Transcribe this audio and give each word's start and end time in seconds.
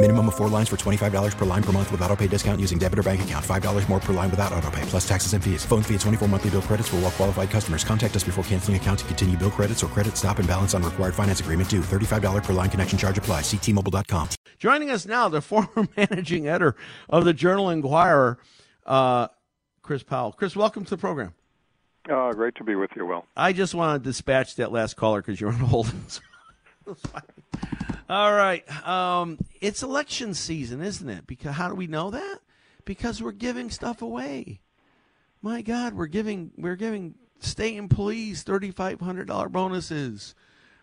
Minimum 0.00 0.28
of 0.28 0.36
four 0.36 0.48
lines 0.48 0.68
for 0.68 0.76
$25 0.76 1.36
per 1.36 1.44
line 1.44 1.62
per 1.62 1.72
month 1.72 1.90
with 1.90 2.00
auto 2.02 2.14
pay 2.14 2.28
discount 2.28 2.60
using 2.60 2.78
debit 2.78 3.00
or 3.00 3.02
bank 3.02 3.22
account. 3.22 3.44
$5 3.44 3.88
more 3.88 3.98
per 3.98 4.12
line 4.12 4.30
without 4.30 4.52
auto 4.52 4.70
pay, 4.70 4.82
plus 4.82 5.06
taxes 5.08 5.32
and 5.32 5.42
fees. 5.42 5.64
Phone 5.64 5.82
fee 5.82 5.94
at 5.96 6.00
24 6.02 6.28
monthly 6.28 6.50
bill 6.50 6.62
credits 6.62 6.88
for 6.88 6.96
all 6.96 7.02
well 7.02 7.10
qualified 7.10 7.50
customers. 7.50 7.82
Contact 7.82 8.14
us 8.14 8.22
before 8.22 8.44
canceling 8.44 8.76
account 8.76 9.00
to 9.00 9.04
continue 9.06 9.36
bill 9.36 9.50
credits 9.50 9.82
or 9.82 9.88
credit 9.88 10.16
stop 10.16 10.38
and 10.38 10.46
balance 10.46 10.72
on 10.72 10.84
required 10.84 11.16
finance 11.16 11.40
agreement 11.40 11.68
due. 11.68 11.80
$35 11.80 12.44
per 12.44 12.52
line 12.52 12.70
connection 12.70 12.96
charge 12.96 13.18
apply. 13.18 13.40
Ctmobile.com. 13.40 14.28
Joining 14.60 14.90
us 14.90 15.04
now, 15.04 15.28
the 15.28 15.40
former 15.42 15.88
managing 15.96 16.46
editor 16.46 16.76
of 17.08 17.24
the 17.24 17.32
Journal 17.34 17.68
Inquirer, 17.70 18.38
uh, 18.86 19.26
Chris 19.82 20.04
Powell. 20.04 20.30
Chris, 20.30 20.54
welcome 20.54 20.84
to 20.84 20.90
the 20.90 20.96
program. 20.96 21.34
Oh, 22.08 22.32
great 22.34 22.54
to 22.54 22.62
be 22.62 22.76
with 22.76 22.90
you, 22.94 23.04
Will. 23.04 23.26
I 23.36 23.52
just 23.52 23.74
want 23.74 24.00
to 24.04 24.08
dispatch 24.08 24.54
that 24.56 24.70
last 24.70 24.94
caller 24.94 25.22
because 25.22 25.40
you're 25.40 25.50
on 25.50 25.58
hold. 25.58 25.92
All 28.08 28.32
right. 28.32 28.64
Um, 28.86 29.38
it's 29.60 29.82
election 29.82 30.32
season, 30.32 30.80
isn't 30.80 31.08
it? 31.08 31.26
Because 31.26 31.54
how 31.54 31.68
do 31.68 31.74
we 31.74 31.86
know 31.86 32.10
that? 32.10 32.38
Because 32.86 33.22
we're 33.22 33.32
giving 33.32 33.68
stuff 33.68 34.00
away. 34.00 34.60
My 35.42 35.60
God, 35.60 35.92
we're 35.92 36.06
giving 36.06 36.50
we're 36.56 36.76
giving 36.76 37.16
state 37.38 37.76
employees 37.76 38.42
thirty 38.42 38.70
five 38.70 39.00
hundred 39.00 39.28
dollar 39.28 39.50
bonuses. 39.50 40.34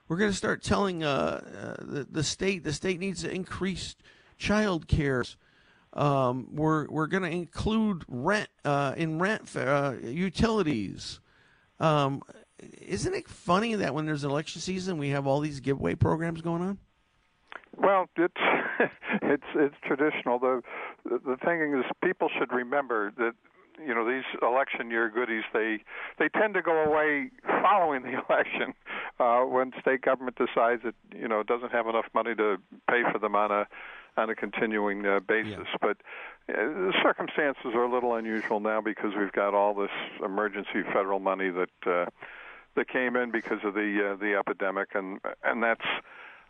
We're 0.08 0.18
going 0.18 0.30
to 0.30 0.38
start 0.38 0.62
telling 0.62 1.04
uh, 1.04 1.42
uh, 1.80 1.84
the, 1.84 2.08
the 2.10 2.24
state 2.24 2.64
the 2.64 2.74
state 2.74 3.00
needs 3.00 3.24
to 3.24 3.34
increase 3.34 3.96
child 4.38 4.88
care. 4.88 5.24
Um, 5.94 6.50
we're 6.52 6.88
we're 6.90 7.08
going 7.08 7.24
to 7.24 7.32
include 7.32 8.06
rent 8.08 8.50
uh, 8.64 8.94
in 8.96 9.18
rent 9.18 9.50
uh, 9.56 9.96
utilities. 10.04 11.22
Um, 11.80 12.22
isn't 12.60 13.16
it 13.16 13.28
funny 13.28 13.74
that 13.76 13.96
when 13.96 14.06
there's 14.06 14.24
an 14.24 14.30
election 14.30 14.62
season, 14.62 15.00
we 15.00 15.10
have 15.10 15.26
all 15.26 15.40
these 15.40 15.60
giveaway 15.60 15.96
programs 15.96 16.42
going 16.42 16.62
on? 16.62 16.78
Well, 17.78 18.10
it's 18.16 18.34
it's 19.22 19.44
it's 19.56 19.76
traditional. 19.84 20.40
The 20.40 20.62
the 21.06 21.38
thing 21.44 21.74
is, 21.78 21.86
people 22.04 22.30
should 22.38 22.52
remember 22.52 23.12
that 23.18 23.34
you 23.86 23.94
know 23.94 24.10
these 24.10 24.24
election 24.42 24.90
year 24.90 25.10
goodies 25.10 25.44
they 25.54 25.80
they 26.18 26.30
tend 26.30 26.54
to 26.54 26.62
go 26.62 26.84
away 26.84 27.30
following 27.62 28.04
the 28.04 28.22
election 28.30 28.74
uh, 29.20 29.42
when 29.42 29.74
state 29.82 30.02
government 30.02 30.38
decides 30.38 30.82
it 30.86 30.96
you 31.14 31.28
know 31.28 31.44
doesn't 31.44 31.72
have 31.72 31.88
enough 31.88 32.06
money 32.14 32.36
to 32.36 32.58
pay 32.90 33.04
for 33.12 33.20
them 33.20 33.36
on 33.36 33.52
a 33.52 33.68
on 34.18 34.30
a 34.30 34.36
continuing 34.36 35.06
uh, 35.06 35.20
basis. 35.20 35.68
Yeah. 35.68 35.78
But 35.82 35.98
uh, 36.50 36.54
the 36.54 36.94
circumstances 37.04 37.66
are 37.74 37.84
a 37.84 37.92
little 37.92 38.16
unusual 38.16 38.60
now 38.60 38.82
because 38.82 39.12
we've 39.18 39.32
got 39.32 39.54
all 39.54 39.74
this 39.74 39.92
emergency 40.24 40.84
federal 40.94 41.20
money 41.20 41.50
that 41.50 41.92
uh, 41.92 42.06
that 42.76 42.88
came 42.88 43.16
in 43.16 43.32
because 43.32 43.60
of 43.64 43.74
the 43.74 44.12
uh, 44.14 44.16
the 44.16 44.36
epidemic, 44.36 44.90
and 44.96 45.20
and 45.44 45.64
that's 45.64 45.86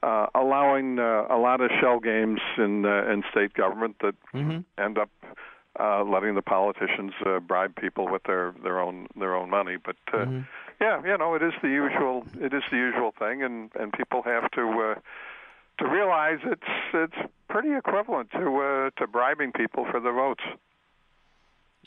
uh, 0.03 0.27
allowing 0.35 0.99
uh, 0.99 1.25
a 1.29 1.37
lot 1.37 1.61
of 1.61 1.71
shell 1.81 1.99
games 1.99 2.39
in 2.57 2.85
uh, 2.85 3.11
in 3.11 3.23
state 3.31 3.53
government 3.53 3.95
that 4.01 4.15
mm-hmm. 4.33 4.59
end 4.81 4.97
up 4.97 5.09
uh, 5.79 6.03
letting 6.03 6.35
the 6.35 6.41
politicians 6.41 7.11
uh, 7.25 7.39
bribe 7.39 7.75
people 7.75 8.07
with 8.09 8.23
their 8.23 8.53
their 8.63 8.79
own 8.79 9.07
their 9.17 9.35
own 9.35 9.49
money. 9.49 9.77
But 9.83 9.97
uh, 10.13 10.17
mm-hmm. 10.17 10.41
yeah, 10.81 11.01
you 11.05 11.17
know, 11.17 11.35
it 11.35 11.43
is 11.43 11.53
the 11.61 11.69
usual 11.69 12.25
it 12.39 12.53
is 12.53 12.63
the 12.71 12.77
usual 12.77 13.13
thing, 13.17 13.43
and 13.43 13.71
and 13.79 13.91
people 13.93 14.21
have 14.23 14.49
to. 14.51 14.95
Uh, 14.95 14.99
to 15.77 15.89
realize 15.89 16.39
it's 16.45 16.61
it's 16.93 17.31
pretty 17.49 17.75
equivalent 17.75 18.31
to 18.31 18.39
uh, 18.39 18.89
to 18.97 19.07
bribing 19.07 19.51
people 19.51 19.85
for 19.91 19.99
their 19.99 20.13
votes. 20.13 20.43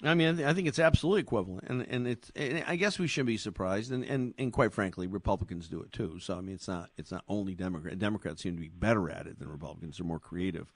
I 0.03 0.15
mean, 0.15 0.45
I 0.45 0.55
think 0.55 0.69
it's 0.69 0.79
absolutely 0.79 1.23
equivalent, 1.23 1.65
and 1.69 1.83
and 1.83 2.07
it's. 2.07 2.31
And 2.37 2.63
I 2.67 2.77
guess 2.77 2.99
we 2.99 3.09
shouldn't 3.09 3.29
be 3.29 3.37
surprised, 3.37 3.91
and, 3.91 4.05
and 4.05 4.33
and 4.39 4.53
quite 4.53 4.73
frankly, 4.73 5.07
Republicans 5.09 5.69
do 5.69 5.81
it 5.81 5.93
too. 5.93 6.19
So 6.21 6.37
I 6.37 6.41
mean, 6.41 6.55
it's 6.55 6.69
not 6.69 6.91
it's 6.97 7.11
not 7.11 7.25
only 7.29 7.55
Democrat. 7.55 7.99
Democrats 7.99 8.43
seem 8.43 8.55
to 8.55 8.61
be 8.61 8.69
better 8.69 9.11
at 9.11 9.27
it 9.27 9.39
than 9.39 9.49
Republicans. 9.49 9.99
They're 9.99 10.07
more 10.07 10.21
creative, 10.21 10.73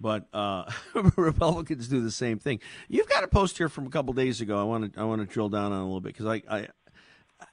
but 0.00 0.28
uh, 0.32 0.70
Republicans 1.16 1.88
do 1.88 2.00
the 2.00 2.12
same 2.12 2.38
thing. 2.38 2.60
You've 2.88 3.08
got 3.08 3.24
a 3.24 3.28
post 3.28 3.58
here 3.58 3.68
from 3.68 3.86
a 3.86 3.90
couple 3.90 4.12
days 4.12 4.40
ago. 4.40 4.60
I 4.60 4.64
want 4.64 4.94
to 4.94 5.00
I 5.00 5.04
want 5.04 5.20
to 5.20 5.26
drill 5.26 5.48
down 5.48 5.72
on 5.72 5.80
a 5.80 5.84
little 5.84 6.00
bit 6.00 6.14
because 6.14 6.26
I, 6.26 6.42
I 6.48 6.68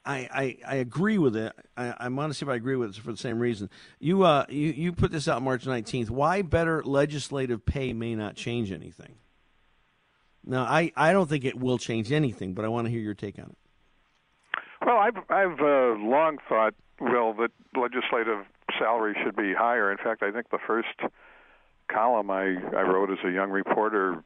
I, 0.06 0.17
I, 0.17 0.57
I, 0.67 0.75
agree 0.75 1.17
with 1.17 1.38
it. 1.38 1.53
I, 1.77 1.94
I 1.97 2.09
to 2.09 2.33
see 2.33 2.45
if 2.45 2.50
I 2.50 2.56
agree 2.56 2.75
with 2.75 2.97
it 2.97 3.01
for 3.01 3.11
the 3.11 3.17
same 3.17 3.39
reason. 3.39 3.69
You, 4.00 4.23
uh, 4.23 4.45
you, 4.50 4.73
you 4.73 4.91
put 4.91 5.11
this 5.11 5.29
out 5.29 5.41
March 5.41 5.63
19th. 5.63 6.09
Why 6.09 6.41
better 6.41 6.83
legislative 6.83 7.66
pay 7.66 7.94
may 7.94 8.13
not 8.13 8.35
change 8.35 8.73
anything? 8.73 9.16
Now, 10.47 10.63
I, 10.63 10.91
I 10.96 11.12
don't 11.12 11.28
think 11.28 11.44
it 11.44 11.59
will 11.59 11.78
change 11.78 12.12
anything, 12.12 12.53
but 12.53 12.63
I 12.63 12.69
want 12.69 12.85
to 12.85 12.91
hear 12.91 13.02
your 13.02 13.13
take 13.13 13.38
on 13.38 13.46
it. 13.46 13.58
Well, 14.85 14.97
I've 14.97 15.18
I've 15.30 15.59
uh, 15.59 16.00
long 16.00 16.38
thought, 16.47 16.74
Will, 17.02 17.34
that 17.34 17.52
legislative 17.75 18.46
salary 18.80 19.16
should 19.24 19.36
be 19.36 19.53
higher. 19.53 19.91
In 19.91 19.97
fact, 19.97 20.24
I 20.24 20.31
think 20.31 20.50
the 20.50 20.59
first 20.66 20.88
column 21.91 22.31
I 22.31 22.56
I 22.75 22.84
wrote 22.84 23.09
as 23.12 23.18
a 23.25 23.31
young 23.31 23.50
reporter 23.50 24.24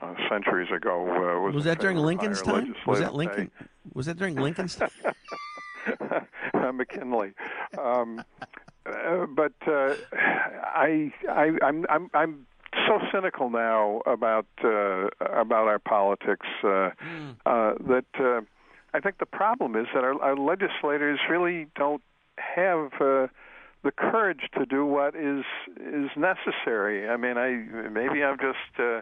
uh, 0.00 0.14
centuries 0.28 0.68
ago 0.70 1.02
uh, 1.02 1.40
was 1.40 1.54
was 1.54 1.64
that 1.64 1.80
during 1.80 1.96
Lincoln's 1.96 2.42
time? 2.42 2.74
Was 2.86 3.00
that 3.00 3.14
Lincoln? 3.14 3.50
Pay. 3.58 3.66
Was 3.94 4.06
that 4.06 4.18
during 4.18 4.36
Lincoln's 4.36 4.76
time? 4.76 4.90
McKinley. 6.76 7.32
Um, 7.76 8.22
uh, 8.86 9.26
but 9.26 9.52
uh, 9.66 9.94
I, 10.12 11.12
I, 11.28 11.50
I'm, 11.62 11.84
I'm, 11.88 12.10
I'm 12.14 12.46
so 12.86 13.00
cynical 13.12 13.50
now 13.50 14.00
about 14.06 14.46
uh, 14.62 15.08
about 15.20 15.68
our 15.68 15.78
politics 15.78 16.46
uh, 16.62 16.90
mm. 17.02 17.36
uh, 17.46 17.74
that 17.88 18.04
uh, 18.18 18.40
I 18.94 19.00
think 19.00 19.18
the 19.18 19.26
problem 19.26 19.76
is 19.76 19.86
that 19.94 20.04
our, 20.04 20.20
our 20.22 20.36
legislators 20.36 21.20
really 21.28 21.66
don't 21.76 22.02
have 22.36 22.92
uh, 23.00 23.26
the 23.84 23.92
courage 23.96 24.40
to 24.58 24.66
do 24.66 24.84
what 24.84 25.14
is 25.14 25.44
is 25.76 26.10
necessary. 26.16 27.08
I 27.08 27.16
mean, 27.16 27.36
I 27.36 27.88
maybe 27.88 28.22
I'm 28.22 28.38
just 28.38 28.80
uh, 28.80 29.00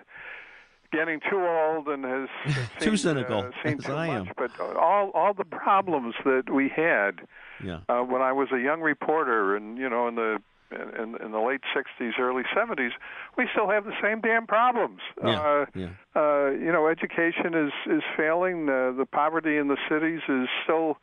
getting 0.92 1.20
too 1.30 1.44
old 1.44 1.88
and 1.88 2.04
has 2.04 2.28
too 2.80 2.96
cynical 2.96 3.38
uh, 3.38 3.50
seen 3.62 3.78
as 3.78 3.84
too 3.84 3.92
I 3.92 4.06
much. 4.18 4.28
am. 4.28 4.34
But 4.36 4.60
all 4.60 5.10
all 5.10 5.34
the 5.34 5.44
problems 5.44 6.14
that 6.24 6.50
we 6.52 6.68
had 6.68 7.20
yeah. 7.62 7.80
uh, 7.88 8.02
when 8.02 8.22
I 8.22 8.32
was 8.32 8.48
a 8.52 8.58
young 8.58 8.80
reporter, 8.80 9.56
and 9.56 9.78
you 9.78 9.88
know, 9.88 10.08
in 10.08 10.16
the 10.16 10.38
in, 10.70 11.16
in 11.24 11.32
the 11.32 11.40
late 11.40 11.60
60s, 11.74 12.18
early 12.18 12.42
70s, 12.56 12.90
we 13.36 13.48
still 13.52 13.68
have 13.68 13.84
the 13.84 13.94
same 14.02 14.20
damn 14.20 14.46
problems. 14.46 15.00
Yeah, 15.24 15.40
uh, 15.40 15.66
yeah. 15.74 15.88
Uh, 16.14 16.50
you 16.50 16.72
know, 16.72 16.88
education 16.88 17.54
is 17.54 17.72
is 17.86 18.02
failing. 18.16 18.68
Uh, 18.68 18.92
the 18.92 19.06
poverty 19.10 19.56
in 19.56 19.68
the 19.68 19.76
cities 19.88 20.20
is 20.28 20.48
still 20.64 20.98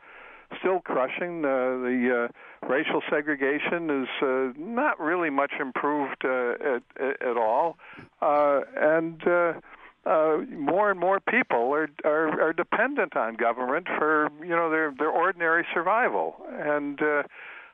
still 0.59 0.79
crushing. 0.79 1.45
Uh, 1.45 1.81
the 1.81 2.29
uh, 2.29 2.67
racial 2.67 3.01
segregation 3.09 4.03
is 4.03 4.07
uh, 4.21 4.53
not 4.57 4.99
really 4.99 5.29
much 5.29 5.51
improved 5.59 6.23
uh, 6.25 6.53
at, 6.53 6.83
at, 6.99 7.21
at 7.21 7.37
all, 7.37 7.77
uh, 8.21 8.61
and. 8.75 9.25
Uh, 9.27 9.53
uh, 10.05 10.39
more 10.49 10.91
and 10.91 10.99
more 10.99 11.21
people 11.21 11.73
are, 11.73 11.87
are 12.03 12.41
are 12.41 12.51
dependent 12.51 13.15
on 13.15 13.35
government 13.35 13.87
for 13.87 14.29
you 14.41 14.49
know 14.49 14.69
their 14.69 14.93
their 14.99 15.09
ordinary 15.09 15.65
survival, 15.73 16.35
and 16.51 17.01
uh, 17.01 17.23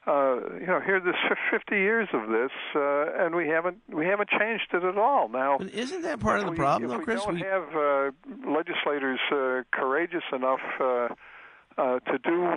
uh, 0.09 0.39
you 0.59 0.65
know, 0.65 0.79
here 0.83 0.99
this 0.99 1.15
50 1.51 1.75
years 1.75 2.07
of 2.13 2.29
this, 2.29 2.51
uh, 2.75 3.23
and 3.23 3.35
we 3.35 3.47
haven't 3.47 3.77
we 3.89 4.05
haven't 4.07 4.29
changed 4.29 4.67
it 4.73 4.83
at 4.83 4.97
all. 4.97 5.29
Now, 5.29 5.57
but 5.59 5.69
isn't 5.71 6.01
that 6.01 6.19
part 6.19 6.39
of 6.39 6.47
the 6.47 6.53
problem, 6.53 6.89
we, 6.89 6.97
though, 6.97 7.03
Chris? 7.03 7.21
If 7.21 7.27
we 7.27 7.33
we 7.35 7.41
don't 7.41 7.49
have 7.49 7.75
uh, 7.75 8.51
legislators 8.51 9.19
uh, 9.31 9.61
courageous 9.71 10.23
enough 10.33 10.61
uh, 10.79 11.07
uh, 11.77 11.99
to 11.99 12.17
do 12.23 12.55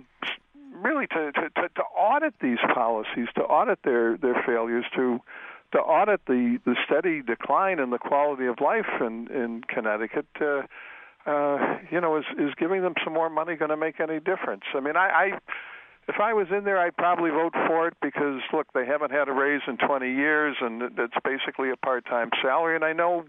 really 0.82 1.06
to, 1.08 1.32
to, 1.32 1.50
to, 1.50 1.69
to 1.75 1.82
audit 1.96 2.34
these 2.40 2.58
policies, 2.75 3.28
to 3.34 3.43
audit 3.43 3.81
their 3.84 4.16
their 4.16 4.43
failures, 4.46 4.87
to 4.96 5.20
to 5.72 5.78
audit 5.78 6.25
the 6.26 6.58
the 6.64 6.76
steady 6.87 7.20
decline 7.22 7.78
in 7.81 7.90
the 7.90 7.98
quality 7.98 8.46
of 8.46 8.60
life 8.60 8.88
in 9.00 9.28
in 9.28 9.62
Connecticut. 9.69 10.26
Uh, 10.40 10.62
uh, 11.25 11.78
you 11.90 12.00
know, 12.00 12.16
is 12.16 12.25
is 12.38 12.55
giving 12.58 12.82
them 12.82 12.94
some 13.05 13.12
more 13.12 13.28
money 13.28 13.56
going 13.56 13.70
to 13.70 13.76
make 13.76 14.00
any 14.00 14.19
difference? 14.19 14.62
I 14.75 14.81
mean, 14.81 14.96
I, 14.96 15.08
I 15.08 15.38
if 16.08 16.16
I 16.20 16.32
was 16.32 16.49
in 16.50 16.64
there, 16.64 16.78
I'd 16.78 16.96
probably 16.96 17.31
vote 17.31 17.54
for 17.66 17.88
it 17.88 17.94
because 18.02 18.40
look, 18.52 18.66
they 18.75 18.87
haven't 18.87 19.12
had 19.12 19.28
a 19.28 19.32
raise 19.32 19.62
in 19.66 19.76
20 19.78 20.06
years, 20.12 20.56
and 20.60 20.82
it's 20.99 21.14
basically 21.25 21.70
a 21.70 21.76
part-time 21.76 22.31
salary. 22.43 22.75
And 22.75 22.84
I 22.84 22.93
know 22.93 23.25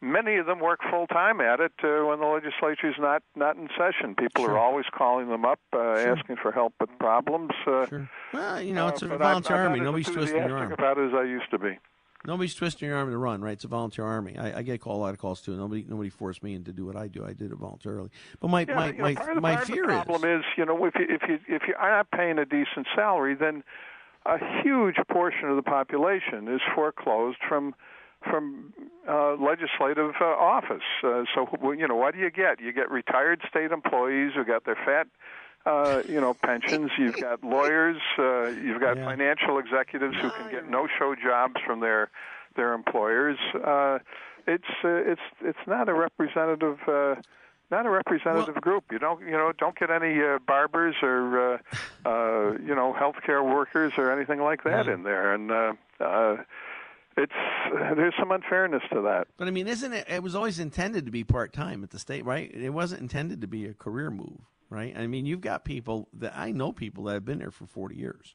many 0.00 0.36
of 0.36 0.46
them 0.46 0.60
work 0.60 0.80
full 0.90 1.06
time 1.08 1.40
at 1.40 1.60
it 1.60 1.72
uh, 1.82 2.06
when 2.06 2.20
the 2.20 2.26
legislature's 2.26 2.94
not 2.98 3.22
not 3.36 3.56
in 3.56 3.68
session. 3.76 4.14
People 4.14 4.44
Sure. 4.44 4.54
are 4.54 4.58
always 4.58 4.86
calling 4.96 5.28
them 5.28 5.44
up, 5.44 5.60
uh, 5.72 5.76
Sure. 5.76 6.16
asking 6.16 6.36
for 6.36 6.52
help 6.52 6.72
with 6.80 6.90
problems. 6.98 7.50
Uh, 7.66 7.86
Sure. 7.86 8.08
Well, 8.32 8.60
you 8.62 8.72
know, 8.74 8.88
it's 8.88 9.02
uh, 9.02 9.10
a 9.10 9.18
volunteer 9.18 9.56
army. 9.56 9.80
Nobody's 9.80 10.08
twisting 10.10 10.46
your 10.46 10.58
arm. 10.58 10.72
about 10.72 10.98
it 10.98 11.08
as 11.08 11.14
I 11.14 11.24
used 11.24 11.50
to 11.50 11.58
be. 11.58 11.78
Nobody's 12.26 12.54
twisting 12.54 12.88
your 12.88 12.98
arm 12.98 13.10
to 13.10 13.16
run, 13.18 13.40
right? 13.40 13.52
It's 13.52 13.64
a 13.64 13.68
volunteer 13.68 14.04
army. 14.04 14.36
I, 14.36 14.58
I 14.58 14.62
get 14.62 14.80
call, 14.80 14.96
a 14.96 14.98
lot 14.98 15.14
of 15.14 15.18
calls 15.18 15.40
too. 15.40 15.56
Nobody, 15.56 15.84
nobody 15.88 16.10
forced 16.10 16.42
me 16.42 16.58
to 16.58 16.72
do 16.72 16.84
what 16.84 16.96
I 16.96 17.06
do. 17.06 17.24
I 17.24 17.32
did 17.32 17.52
it 17.52 17.58
voluntarily. 17.58 18.10
But 18.40 18.48
my, 18.48 18.66
Yeah, 18.68 18.74
my, 18.74 18.86
you 18.88 18.98
know, 18.98 19.34
my, 19.40 19.40
my 19.40 19.56
fear 19.56 19.86
the 19.86 19.98
is, 19.98 20.04
problem 20.04 20.38
is, 20.38 20.44
you 20.56 20.64
know, 20.64 20.84
if 20.84 20.94
you 20.96 21.06
if 21.08 21.22
you 21.28 21.38
if 21.46 21.62
you 21.68 21.74
are 21.78 21.90
not 21.90 22.10
paying 22.10 22.38
a 22.38 22.44
decent 22.44 22.88
salary, 22.94 23.36
then 23.36 23.62
a 24.26 24.38
huge 24.62 24.96
portion 25.08 25.48
of 25.48 25.56
the 25.56 25.62
population 25.62 26.48
is 26.48 26.60
foreclosed 26.74 27.38
from 27.48 27.74
from 28.28 28.72
uh, 29.08 29.36
legislative 29.36 30.14
uh, 30.20 30.24
office. 30.24 30.82
Uh, 31.04 31.22
so 31.34 31.46
you 31.72 31.86
know, 31.86 31.94
what 31.94 32.14
do 32.14 32.20
you 32.20 32.30
get? 32.30 32.60
You 32.60 32.72
get 32.72 32.90
retired 32.90 33.42
state 33.48 33.70
employees 33.70 34.32
who 34.34 34.44
got 34.44 34.64
their 34.64 34.74
fat. 34.74 35.06
Uh, 35.66 36.02
you 36.08 36.20
know, 36.20 36.32
pensions. 36.34 36.90
You've 36.98 37.20
got 37.20 37.44
lawyers. 37.44 37.98
Uh, 38.18 38.46
you've 38.46 38.80
got 38.80 38.96
Yeah. 38.96 39.04
financial 39.04 39.58
executives 39.58 40.16
who 40.20 40.30
can 40.30 40.50
get 40.50 40.68
no-show 40.70 41.14
jobs 41.14 41.60
from 41.66 41.80
their 41.80 42.10
their 42.56 42.72
employers. 42.72 43.38
Uh, 43.54 43.98
it's 44.46 44.64
uh, 44.82 44.88
it's 44.88 45.20
it's 45.42 45.58
not 45.66 45.88
a 45.88 45.94
representative 45.94 46.78
uh, 46.88 47.16
not 47.70 47.84
a 47.84 47.90
representative 47.90 48.54
group. 48.62 48.84
You 48.90 48.98
don't 48.98 49.20
you 49.20 49.32
know 49.32 49.52
don't 49.58 49.78
get 49.78 49.90
any 49.90 50.22
uh, 50.22 50.38
barbers 50.46 50.94
or 51.02 51.54
uh, 51.54 51.58
uh, 52.06 52.52
you 52.64 52.74
know 52.74 52.94
healthcare 52.98 53.44
workers 53.44 53.92
or 53.98 54.10
anything 54.10 54.40
like 54.40 54.64
that 54.64 54.86
Yeah. 54.86 54.94
in 54.94 55.02
there, 55.02 55.34
and 55.34 55.50
uh, 55.50 55.72
uh, 56.00 56.36
it's 57.18 57.32
there's 57.96 58.14
some 58.18 58.30
unfairness 58.30 58.82
to 58.92 59.02
that. 59.02 59.26
but 59.36 59.48
I 59.48 59.50
mean, 59.50 59.68
isn't 59.68 59.92
it? 59.92 60.08
It 60.08 60.22
was 60.22 60.34
always 60.34 60.58
intended 60.60 61.04
to 61.04 61.10
be 61.12 61.24
part 61.24 61.52
time 61.52 61.82
at 61.84 61.90
the 61.90 61.98
state, 61.98 62.24
right? 62.24 62.50
It 62.54 62.70
wasn't 62.70 63.02
intended 63.02 63.42
to 63.42 63.46
be 63.46 63.66
a 63.66 63.74
career 63.74 64.10
move, 64.10 64.38
right? 64.70 64.96
I 64.96 65.06
mean, 65.06 65.26
you've 65.26 65.40
got 65.40 65.64
people 65.64 66.08
that 66.14 66.32
I 66.36 66.52
know 66.52 66.72
people 66.72 67.04
that 67.04 67.14
have 67.14 67.24
been 67.24 67.38
there 67.38 67.50
for 67.50 67.66
forty 67.66 67.96
years. 67.96 68.34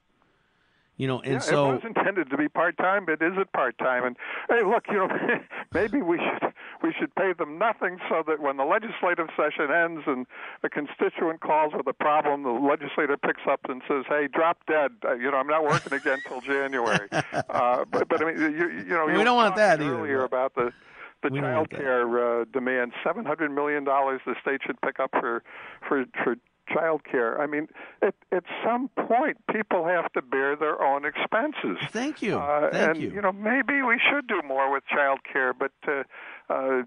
You 0.95 1.07
know, 1.07 1.21
and 1.21 1.33
yeah, 1.33 1.39
so 1.39 1.71
it 1.71 1.83
was 1.83 1.85
intended 1.85 2.29
to 2.29 2.37
be 2.37 2.47
part 2.47 2.77
time, 2.77 3.05
but 3.05 3.13
is 3.13 3.33
it 3.35 3.51
part 3.51 3.79
time? 3.79 4.05
And 4.05 4.15
hey, 4.47 4.63
look, 4.63 4.83
you 4.87 4.97
know, 4.97 5.07
maybe 5.73 6.03
we 6.03 6.19
should 6.19 6.53
we 6.83 6.93
should 6.99 7.15
pay 7.15 7.33
them 7.33 7.57
nothing 7.57 7.97
so 8.07 8.21
that 8.27 8.39
when 8.39 8.57
the 8.57 8.63
legislative 8.63 9.29
session 9.35 9.71
ends 9.71 10.03
and 10.05 10.27
a 10.61 10.69
constituent 10.69 11.41
calls 11.41 11.73
with 11.75 11.87
a 11.87 11.93
problem, 11.93 12.43
the 12.43 12.51
legislator 12.51 13.17
picks 13.17 13.41
up 13.49 13.61
and 13.69 13.81
says, 13.87 14.05
"Hey, 14.07 14.27
drop 14.31 14.63
dead. 14.67 14.91
Uh, 15.03 15.15
you 15.15 15.31
know, 15.31 15.37
I'm 15.37 15.47
not 15.47 15.63
working 15.63 15.93
again 15.93 16.19
till 16.27 16.41
January." 16.41 17.09
uh, 17.49 17.85
but 17.89 18.07
but 18.07 18.21
I 18.21 18.31
mean, 18.31 18.39
you, 18.39 18.69
you 18.69 18.89
know, 18.89 19.07
We 19.07 19.17
you 19.17 19.23
don't 19.23 19.35
want 19.35 19.55
that 19.55 19.81
either, 19.81 19.95
earlier 19.95 20.19
but- 20.19 20.25
about 20.25 20.53
the 20.53 20.73
the 21.23 21.29
child 21.29 21.69
care 21.69 22.41
uh, 22.41 22.45
demand. 22.51 22.93
Seven 23.03 23.25
hundred 23.25 23.51
million 23.51 23.83
dollars 23.83 24.21
the 24.25 24.35
state 24.41 24.61
should 24.65 24.79
pick 24.81 24.99
up 24.99 25.11
for 25.11 25.43
for 25.87 26.05
for 26.23 26.35
child 26.73 27.01
care. 27.03 27.41
I 27.41 27.47
mean, 27.47 27.67
at 28.01 28.15
at 28.31 28.43
some 28.65 28.89
point, 29.07 29.37
people 29.51 29.85
have 29.85 30.11
to 30.13 30.21
bear 30.21 30.55
their 30.55 30.81
own 30.81 31.05
expenses. 31.05 31.77
Thank 31.91 32.21
you. 32.21 32.37
Uh, 32.39 32.71
Thank 32.71 32.95
and 32.97 33.01
you. 33.01 33.21
know, 33.21 33.31
maybe 33.33 33.81
we 33.81 33.99
should 34.09 34.27
do 34.27 34.41
more 34.47 34.71
with 34.71 34.83
child 34.87 35.19
care. 35.31 35.53
But 35.53 35.71
uh, 35.87 36.03
uh, 36.49 36.83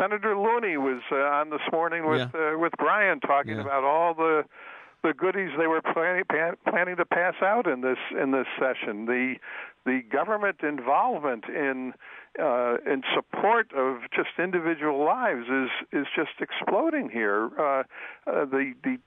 Senator 0.00 0.36
Looney 0.36 0.76
was 0.76 1.02
uh, 1.10 1.16
on 1.16 1.50
this 1.50 1.60
morning 1.72 2.08
with 2.08 2.34
uh, 2.34 2.58
with 2.58 2.72
Brian 2.78 3.20
talking 3.20 3.56
Yeah. 3.56 3.62
about 3.62 3.84
all 3.84 4.14
the 4.14 4.44
the 5.02 5.12
goodies 5.12 5.50
they 5.58 5.66
were 5.66 5.82
planning 5.82 6.24
planning 6.68 6.96
to 6.96 7.04
pass 7.04 7.34
out 7.42 7.66
in 7.66 7.80
this 7.80 7.98
in 8.20 8.30
this 8.30 8.46
session. 8.58 9.06
The 9.06 9.36
the 9.84 10.00
government 10.10 10.58
involvement 10.62 11.44
in 11.48 11.92
uh, 12.40 12.76
in 12.86 13.02
support 13.14 13.72
of 13.74 14.02
just 14.14 14.30
individual 14.38 15.04
lives 15.04 15.46
is 15.48 15.70
is 15.92 16.06
just 16.14 16.40
exploding 16.40 17.10
here. 17.10 17.50
Uh, 17.58 17.82
uh, 18.26 18.44
the 18.44 18.74
the 18.84 18.98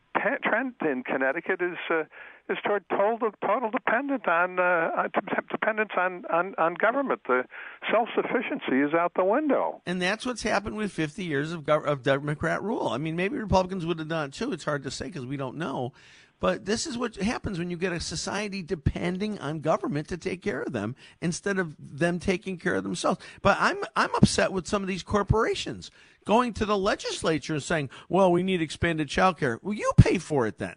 trend 0.44 0.74
in 0.82 1.04
Connecticut 1.04 1.62
is 1.62 1.78
uh, 1.90 2.04
is 2.50 2.58
toward 2.66 2.84
total 2.90 3.32
total 3.42 3.72
dependent 3.72 4.28
on 4.28 4.60
uh, 4.60 5.08
dependence 5.52 5.92
on, 5.98 6.26
on 6.32 6.56
on 6.58 6.76
government. 6.76 7.22
The 7.28 7.44
self 7.92 8.10
sufficiency 8.16 8.82
is 8.82 8.94
out 8.94 9.14
the 9.16 9.24
window. 9.24 9.82
And 9.86 10.02
that's 10.02 10.26
what's 10.26 10.44
happened 10.44 10.76
with 10.78 10.92
50 10.92 11.24
years 11.24 11.52
of, 11.52 11.64
gov- 11.64 11.86
of 11.86 12.04
Democrat 12.04 12.62
rule. 12.62 12.90
I 12.90 12.98
mean, 12.98 13.16
maybe 13.16 13.38
Republicans 13.38 13.86
would 13.86 14.00
have 14.00 14.08
done 14.08 14.30
it 14.30 14.34
too. 14.34 14.52
It's 14.52 14.64
hard 14.64 14.84
to 14.84 14.92
say 14.92 15.06
because 15.06 15.26
we 15.26 15.38
don't 15.38 15.58
know. 15.58 15.94
But 16.40 16.66
this 16.66 16.86
is 16.86 16.98
what 16.98 17.16
happens 17.16 17.58
when 17.58 17.70
you 17.72 17.78
get 17.78 17.94
a 17.94 18.00
society 18.00 18.62
depending 18.62 19.40
on 19.40 19.62
government 19.62 20.10
to 20.10 20.18
take 20.18 20.42
care 20.42 20.62
of 20.62 20.74
them 20.74 20.96
instead 21.22 21.58
of 21.58 21.76
them 21.80 22.20
taking 22.20 22.58
care 22.58 22.76
of 22.76 22.84
themselves. 22.84 23.20
But 23.42 23.58
I'm 23.60 23.78
I'm 23.96 24.14
upset 24.16 24.52
with 24.52 24.68
some 24.68 24.82
of 24.82 24.88
these 24.88 25.02
corporations 25.04 25.92
going 26.26 26.54
to 26.54 26.66
the 26.66 26.78
legislature 26.78 27.54
and 27.54 27.64
saying, 27.64 27.90
"Well, 28.10 28.32
we 28.32 28.44
need 28.44 28.62
expanded 28.62 29.08
child 29.08 29.40
care." 29.40 29.60
Well, 29.62 29.74
you 29.74 29.92
pay 29.98 30.18
for 30.18 30.46
it 30.46 30.58
then. 30.60 30.76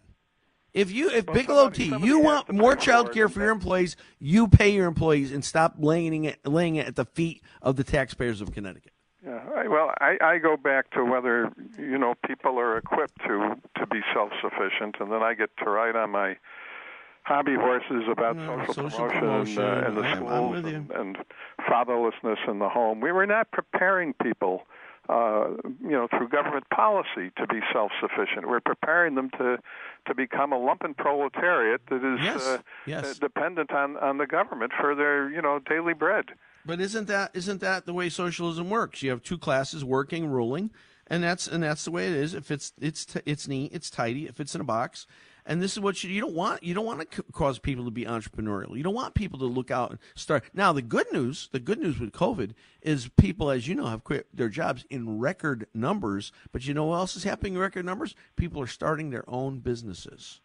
If 0.79 0.91
you 0.91 1.09
if 1.09 1.25
Well, 1.27 1.33
Bigelow 1.35 1.63
somebody- 1.63 1.83
T, 1.83 1.89
somebody 1.89 2.07
you 2.11 2.19
want 2.19 2.51
more 2.51 2.75
child 2.75 3.11
care 3.11 3.27
for 3.27 3.39
your 3.41 3.51
employees, 3.51 3.95
you 4.19 4.47
pay 4.47 4.69
your 4.69 4.87
employees 4.87 5.31
and 5.31 5.43
stop 5.43 5.75
laying 5.77 6.23
it 6.23 6.39
laying 6.45 6.75
it 6.77 6.87
at 6.87 6.95
the 6.95 7.05
feet 7.05 7.43
of 7.61 7.75
the 7.75 7.83
taxpayers 7.83 8.41
of 8.41 8.53
Connecticut. 8.53 8.93
Yeah, 9.25 9.41
I, 9.53 9.67
well, 9.67 9.91
I, 9.99 10.17
I 10.21 10.37
go 10.37 10.55
back 10.55 10.91
to 10.91 11.03
whether 11.03 11.51
you 11.77 11.97
know 11.97 12.13
people 12.25 12.57
are 12.57 12.77
equipped 12.77 13.19
to 13.27 13.55
to 13.77 13.85
be 13.87 13.99
self 14.13 14.31
sufficient, 14.41 14.95
and 15.01 15.11
then 15.11 15.21
I 15.21 15.33
get 15.33 15.49
to 15.63 15.69
ride 15.69 15.97
on 15.97 16.11
my 16.11 16.37
hobby 17.23 17.55
horses 17.55 18.05
about 18.09 18.37
Yeah, 18.37 18.65
social, 18.65 18.73
social 18.89 19.09
promotion, 19.09 19.55
promotion, 19.55 19.63
and, 19.63 19.83
uh, 19.83 19.87
and 19.87 19.97
the 19.97 20.15
schools 20.15 20.65
and, 20.65 20.91
and 20.91 21.17
fatherlessness 21.69 22.47
in 22.47 22.59
the 22.59 22.69
home. 22.69 23.01
We 23.01 23.11
were 23.11 23.25
not 23.27 23.51
preparing 23.51 24.13
people, 24.13 24.63
uh, 25.09 25.49
you 25.81 25.89
know, 25.91 26.07
through 26.07 26.29
government 26.29 26.69
policy 26.69 27.31
to 27.37 27.47
be 27.47 27.59
self 27.73 27.91
sufficient. 27.99 28.47
We're 28.47 28.59
preparing 28.59 29.15
them 29.15 29.29
to 29.31 29.57
to 30.07 30.15
become 30.15 30.53
a 30.53 30.57
lumpen 30.57 30.95
proletariat 30.95 31.81
that 31.89 32.03
is 32.03 32.19
Yes, 32.23 32.45
uh, 32.45 32.57
yes. 32.85 33.05
uh, 33.05 33.13
dependent 33.19 33.71
on 33.71 33.97
on 33.97 34.17
the 34.19 34.27
government 34.27 34.71
for 34.79 34.95
their 34.95 35.29
you 35.29 35.41
know 35.41 35.59
daily 35.59 35.93
bread. 35.93 36.25
But 36.65 36.79
isn't 36.79 37.07
that 37.07 37.31
isn't 37.33 37.61
that 37.61 37.85
the 37.85 37.93
way 37.93 38.09
socialism 38.09 38.69
works? 38.69 39.01
You 39.01 39.09
have 39.11 39.23
two 39.23 39.37
classes 39.37 39.83
working, 39.83 40.27
ruling, 40.27 40.69
and 41.07 41.23
that's 41.23 41.47
and 41.47 41.63
that's 41.63 41.85
the 41.85 41.91
way 41.91 42.05
it 42.07 42.13
is. 42.13 42.33
If 42.33 42.51
it's 42.51 42.73
it's 42.79 43.05
t- 43.05 43.21
it's 43.25 43.47
neat, 43.47 43.71
it's 43.73 43.89
tidy. 43.89 44.27
If 44.27 44.39
it's 44.39 44.53
in 44.53 44.61
a 44.61 44.65
box, 44.65 45.07
and 45.49 45.61
this 45.61 45.73
is 45.73 45.79
what 45.79 46.01
you 46.03 46.11
you 46.11 46.21
don't 46.21 46.35
want. 46.35 46.63
You 46.63 46.75
don't 46.75 46.85
want 46.85 47.09
to 47.09 47.17
c- 47.17 47.23
cause 47.33 47.57
people 47.57 47.83
to 47.83 47.91
be 47.91 48.05
entrepreneurial. 48.05 48.77
You 48.77 48.83
don't 48.83 48.93
want 48.93 49.15
people 49.15 49.39
to 49.39 49.45
look 49.45 49.71
out 49.71 49.89
and 49.89 49.99
start. 50.15 50.43
Now 50.53 50.71
the 50.71 50.83
good 50.83 51.07
news, 51.11 51.49
the 51.51 51.59
good 51.59 51.79
news 51.79 51.99
with 51.99 52.11
COVID 52.11 52.51
is 52.83 53.09
people, 53.17 53.49
as 53.49 53.67
you 53.67 53.73
know, 53.73 53.87
have 53.87 54.03
quit 54.03 54.27
their 54.31 54.47
jobs 54.47 54.85
in 54.91 55.19
record 55.19 55.65
numbers. 55.73 56.31
But 56.51 56.67
you 56.67 56.75
know 56.75 56.85
what 56.85 56.97
else 56.97 57.15
is 57.15 57.23
happening 57.23 57.55
in 57.55 57.59
record 57.59 57.83
numbers? 57.83 58.15
People 58.35 58.61
are 58.61 58.67
starting 58.67 59.09
their 59.09 59.27
own 59.27 59.59
businesses. 59.59 60.39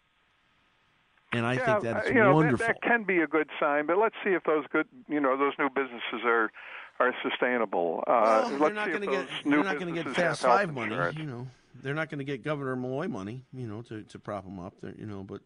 And 1.31 1.45
I 1.45 1.53
yeah, 1.53 1.65
think 1.65 1.83
that 1.83 2.05
uh, 2.05 2.07
you 2.07 2.15
know, 2.15 2.33
wonderful. 2.33 2.65
That, 2.65 2.81
can 2.81 3.03
be 3.03 3.19
a 3.19 3.27
good 3.27 3.49
sign, 3.59 3.85
but 3.85 3.97
let's 3.97 4.15
see 4.23 4.31
if 4.31 4.43
those 4.45 4.65
good, 4.71 4.87
you 5.07 5.19
know, 5.19 5.37
those 5.37 5.53
new 5.59 5.69
businesses 5.69 6.21
are 6.25 6.51
are 6.99 7.13
sustainable. 7.21 8.03
Uh, 8.07 8.11
Well, 8.11 8.41
let's 8.41 8.59
they're 8.59 8.73
not 8.73 8.87
going 8.87 9.01
to 9.01 9.07
get 9.07 9.27
they're 9.45 9.63
not 9.63 9.79
going 9.79 9.93
to 9.93 10.03
get 10.03 10.15
fast 10.15 10.41
five 10.41 10.73
money. 10.73 10.93
insurance. 10.93 11.17
You 11.17 11.25
know, 11.25 11.47
they're 11.85 11.93
not 11.93 12.09
going 12.09 12.17
to 12.17 12.25
get 12.25 12.43
Governor 12.43 12.75
Malloy 12.75 13.07
money. 13.07 13.43
You 13.53 13.67
know, 13.67 13.83
to 13.83 14.01
to 14.01 14.17
prop 14.19 14.43
them 14.43 14.59
up. 14.59 14.73
They're, 14.81 14.95
you 14.97 15.05
know, 15.05 15.23
but 15.23 15.41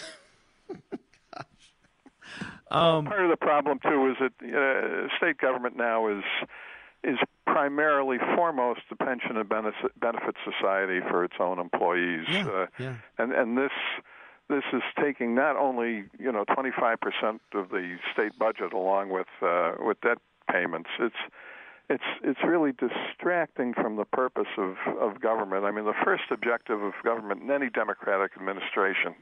um, 2.70 3.06
Part 3.06 3.25
of 3.25 3.30
the 3.30 3.37
problem 3.37 3.80
too 3.82 4.12
is 4.12 4.16
that 4.20 4.32
uh, 4.40 5.08
state 5.16 5.38
government 5.38 5.76
now 5.76 6.06
is 6.06 6.22
is 7.02 7.18
primarily 7.44 8.18
foremost 8.37 8.82
the 8.88 8.94
pension 8.94 9.37
and 9.37 9.49
benefit, 9.49 9.99
benefit 9.99 10.37
society 10.44 11.00
for 11.11 11.25
its 11.25 11.34
own 11.40 11.58
employees. 11.58 12.26
Yeah, 12.28 12.46
uh, 12.46 12.66
yeah. 12.78 12.94
and 13.18 13.32
and 13.32 13.58
this 13.58 13.72
this 14.49 14.62
is 14.72 14.82
taking 15.02 15.34
not 15.34 15.56
only 15.56 16.04
you 16.20 16.30
know 16.30 16.44
25 16.54 17.00
percent 17.00 17.42
of 17.52 17.70
the 17.70 17.96
state 18.12 18.38
budget 18.38 18.72
along 18.72 19.11
with 19.11 19.26
uh, 19.42 19.72
with 19.80 20.00
debt 20.02 20.18
payments. 20.49 20.90
It's 21.00 21.16
it's 21.90 22.04
it's 22.22 22.40
really 22.46 22.72
distracting 22.72 23.74
from 23.74 23.96
the 23.96 24.04
purpose 24.04 24.48
of 24.56 24.76
of 25.00 25.20
government. 25.20 25.64
I 25.64 25.70
mean, 25.70 25.84
the 25.84 25.94
first 26.04 26.24
objective 26.30 26.82
of 26.82 26.92
government 27.04 27.42
in 27.42 27.50
any 27.50 27.70
democratic 27.70 28.32
administration 28.36 29.14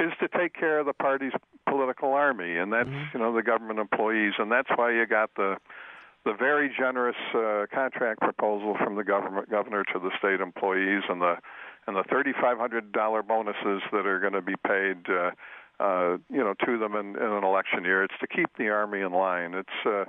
is 0.00 0.12
to 0.20 0.28
take 0.28 0.54
care 0.54 0.78
of 0.78 0.86
the 0.86 0.92
party's 0.92 1.32
political 1.68 2.12
army, 2.12 2.56
and 2.56 2.72
that's 2.72 2.88
you 3.12 3.20
know 3.20 3.34
the 3.34 3.42
government 3.42 3.78
employees, 3.78 4.34
and 4.38 4.50
that's 4.50 4.70
why 4.76 4.92
you 4.92 5.06
got 5.06 5.30
the 5.36 5.56
the 6.24 6.32
very 6.32 6.70
generous 6.76 7.16
uh, 7.34 7.66
contract 7.72 8.20
proposal 8.20 8.76
from 8.82 8.96
the 8.96 9.04
government 9.04 9.50
governor 9.50 9.84
to 9.84 9.98
the 9.98 10.10
state 10.18 10.40
employees, 10.40 11.02
and 11.08 11.20
the 11.20 11.36
and 11.86 11.96
the 11.96 12.04
thirty 12.10 12.32
five 12.32 12.58
hundred 12.58 12.92
dollar 12.92 13.22
bonuses 13.22 13.82
that 13.92 14.06
are 14.06 14.20
going 14.20 14.34
to 14.34 14.42
be 14.42 14.56
paid. 14.66 14.96
Uh, 15.08 15.30
uh, 15.80 16.18
you 16.28 16.42
know, 16.42 16.54
to 16.66 16.76
them 16.76 16.96
in, 16.96 17.14
in 17.14 17.22
an 17.22 17.44
election 17.44 17.84
year. 17.84 18.02
It's 18.02 18.18
to 18.20 18.26
keep 18.26 18.48
the 18.58 18.68
army 18.68 19.00
in 19.00 19.12
line. 19.12 19.54
It's 19.54 19.86
uh, 19.86 20.06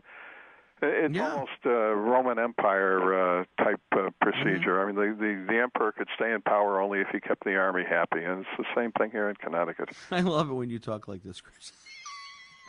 It's 0.82 1.14
Yeah. 1.16 1.32
almost 1.32 1.52
a 1.66 1.70
Roman 1.96 2.40
Empire 2.40 3.40
uh, 3.42 3.46
type 3.64 3.82
uh, 3.92 4.10
procedure. 4.22 4.78
Mm-hmm. 4.78 5.00
I 5.00 5.04
mean, 5.06 5.18
the, 5.18 5.26
the 5.26 5.54
the 5.54 5.60
emperor 5.62 5.92
could 5.92 6.08
stay 6.16 6.32
in 6.34 6.42
power 6.42 6.80
only 6.82 7.00
if 7.02 7.08
he 7.12 7.20
kept 7.20 7.44
the 7.44 7.56
army 7.58 7.84
happy, 7.88 8.24
and 8.24 8.42
it's 8.42 8.50
the 8.58 8.66
same 8.76 8.92
thing 8.94 9.12
here 9.12 9.30
in 9.30 9.36
Connecticut. 9.36 9.90
I 10.12 10.22
love 10.22 10.50
it 10.50 10.54
when 10.54 10.70
you 10.70 10.80
talk 10.80 11.08
like 11.08 11.24
this, 11.24 11.42
Chris. 11.42 11.72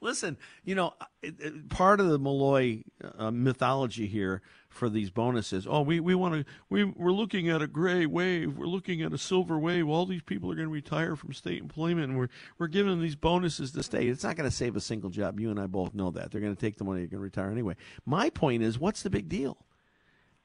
Listen, 0.01 0.37
you 0.63 0.75
know, 0.75 0.93
it- 1.21 1.69
part 1.69 1.99
of 1.99 2.07
the 2.09 2.19
Malloy 2.19 2.83
uh, 3.17 3.31
mythology 3.31 4.07
here 4.07 4.41
for 4.69 4.89
these 4.89 5.09
bonuses. 5.11 5.67
Oh, 5.69 5.81
we, 5.81 5.99
we 5.99 6.15
want 6.15 6.33
to. 6.33 6.51
We 6.69 6.83
we're 6.83 7.11
looking 7.11 7.49
at 7.49 7.61
a 7.61 7.67
gray 7.67 8.05
wave. 8.05 8.57
We're 8.57 8.65
looking 8.65 9.01
at 9.01 9.13
a 9.13 9.17
silver 9.17 9.57
wave. 9.59 9.87
All 9.87 10.05
these 10.05 10.23
people 10.23 10.51
are 10.51 10.55
going 10.55 10.67
to 10.67 10.73
retire 10.73 11.15
from 11.15 11.33
state 11.33 11.61
employment, 11.61 12.09
and 12.09 12.17
we're 12.17 12.29
we're 12.57 12.67
giving 12.67 12.91
them 12.91 13.01
these 13.01 13.15
bonuses 13.15 13.71
to 13.73 13.83
stay. 13.83 14.07
It's 14.07 14.23
not 14.23 14.35
going 14.35 14.49
to 14.49 14.55
save 14.55 14.75
a 14.75 14.81
single 14.81 15.09
job. 15.09 15.39
You 15.39 15.51
and 15.51 15.59
I 15.59 15.67
both 15.67 15.93
know 15.93 16.11
that. 16.11 16.31
They're 16.31 16.41
going 16.41 16.55
to 16.55 16.59
take 16.59 16.77
the 16.77 16.83
money. 16.83 17.01
They're 17.01 17.07
going 17.09 17.19
to 17.19 17.23
retire 17.23 17.51
anyway. 17.51 17.75
My 18.05 18.29
point 18.29 18.63
is, 18.63 18.79
what's 18.79 19.03
the 19.03 19.09
big 19.09 19.29
deal? 19.29 19.57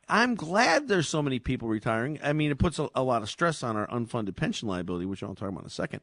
I'm 0.08 0.34
glad 0.34 0.88
there's 0.88 1.08
so 1.08 1.22
many 1.22 1.38
people 1.38 1.68
retiring. 1.68 2.18
I 2.22 2.32
mean, 2.32 2.50
it 2.50 2.58
puts 2.58 2.78
a, 2.78 2.88
a 2.94 3.02
lot 3.02 3.22
of 3.22 3.28
stress 3.28 3.62
on 3.62 3.76
our 3.76 3.86
unfunded 3.88 4.36
pension 4.36 4.68
liability, 4.68 5.06
which 5.06 5.22
I'll 5.22 5.34
talk 5.34 5.48
about 5.48 5.62
in 5.62 5.66
a 5.66 5.70
second. 5.70 6.00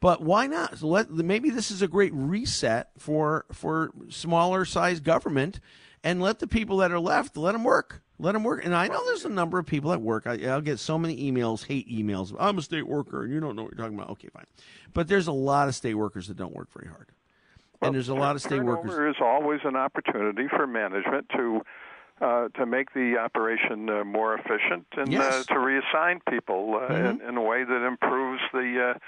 But 0.00 0.22
why 0.22 0.46
not? 0.46 0.78
So 0.78 0.88
let, 0.88 1.10
maybe 1.10 1.50
this 1.50 1.70
is 1.70 1.80
a 1.80 1.88
great 1.88 2.12
reset 2.14 2.90
for 2.98 3.46
for 3.52 3.92
smaller 4.10 4.64
size 4.64 5.00
government, 5.00 5.60
and 6.02 6.20
let 6.20 6.40
the 6.40 6.46
people 6.46 6.78
that 6.78 6.90
are 6.90 7.00
left 7.00 7.36
let 7.36 7.52
them 7.52 7.64
work. 7.64 8.02
Let 8.18 8.32
them 8.32 8.44
work. 8.44 8.64
And 8.64 8.74
I 8.74 8.86
know 8.86 9.04
there's 9.06 9.24
a 9.24 9.30
number 9.30 9.58
of 9.58 9.66
people 9.66 9.92
at 9.92 10.00
work. 10.00 10.26
I, 10.26 10.44
I'll 10.46 10.60
get 10.60 10.78
so 10.78 10.98
many 10.98 11.30
emails, 11.30 11.66
hate 11.66 11.88
emails. 11.88 12.34
I'm 12.38 12.58
a 12.58 12.62
state 12.62 12.86
worker, 12.86 13.24
and 13.24 13.32
you 13.32 13.40
don't 13.40 13.56
know 13.56 13.62
what 13.62 13.72
you're 13.72 13.82
talking 13.82 13.98
about. 13.98 14.10
Okay, 14.10 14.28
fine. 14.28 14.46
But 14.92 15.08
there's 15.08 15.26
a 15.26 15.32
lot 15.32 15.68
of 15.68 15.74
state 15.74 15.94
workers 15.94 16.28
that 16.28 16.36
don't 16.36 16.54
work 16.54 16.68
very 16.72 16.88
hard, 16.88 17.08
and 17.80 17.94
there's 17.94 18.08
a 18.08 18.14
lot 18.14 18.36
of 18.36 18.42
state 18.42 18.62
workers. 18.62 18.90
There 18.90 19.08
is 19.08 19.16
always 19.20 19.60
an 19.64 19.76
opportunity 19.76 20.48
for 20.48 20.66
management 20.66 21.28
to 21.30 21.62
uh, 22.20 22.48
to 22.50 22.64
make 22.66 22.92
the 22.94 23.16
operation 23.18 23.88
uh, 23.90 24.04
more 24.04 24.34
efficient 24.34 24.86
and 24.96 25.12
Yes. 25.12 25.48
uh, 25.50 25.54
to 25.54 25.60
reassign 25.60 26.20
people 26.28 26.76
uh, 26.76 26.88
Mhm. 26.92 27.20
in, 27.22 27.28
in 27.28 27.36
a 27.36 27.42
way 27.42 27.64
that 27.64 27.84
improves 27.86 28.42
the 28.52 28.94
uh, 28.94 28.98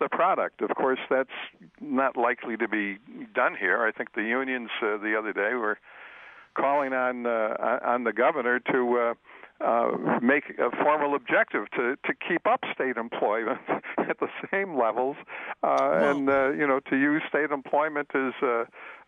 the 0.00 0.08
product. 0.08 0.60
Of 0.60 0.74
course, 0.74 0.98
that's 1.08 1.30
not 1.80 2.16
likely 2.16 2.56
to 2.56 2.66
be 2.66 2.98
done 3.32 3.54
here. 3.54 3.84
I 3.84 3.92
think 3.92 4.12
the 4.14 4.24
unions 4.24 4.70
uh, 4.82 4.96
the 4.96 5.16
other 5.16 5.32
day 5.32 5.54
were 5.54 5.78
calling 6.54 6.92
on 6.92 7.26
uh, 7.26 7.78
on 7.84 8.04
the 8.04 8.12
governor 8.12 8.58
to. 8.72 8.98
Uh, 8.98 9.14
uh, 9.60 10.18
make 10.20 10.58
a 10.58 10.68
formal 10.82 11.14
objective 11.14 11.70
to, 11.70 11.94
to 12.04 12.12
keep 12.28 12.44
up 12.44 12.60
state 12.74 12.96
employment 12.96 13.60
at 13.98 14.18
the 14.18 14.26
same 14.50 14.76
levels, 14.76 15.16
uh, 15.62 15.92
and 15.92 16.28
uh, 16.28 16.50
you 16.50 16.66
know 16.66 16.80
to 16.80 16.96
use 16.96 17.22
state 17.28 17.52
employment 17.52 18.08
as 18.16 18.32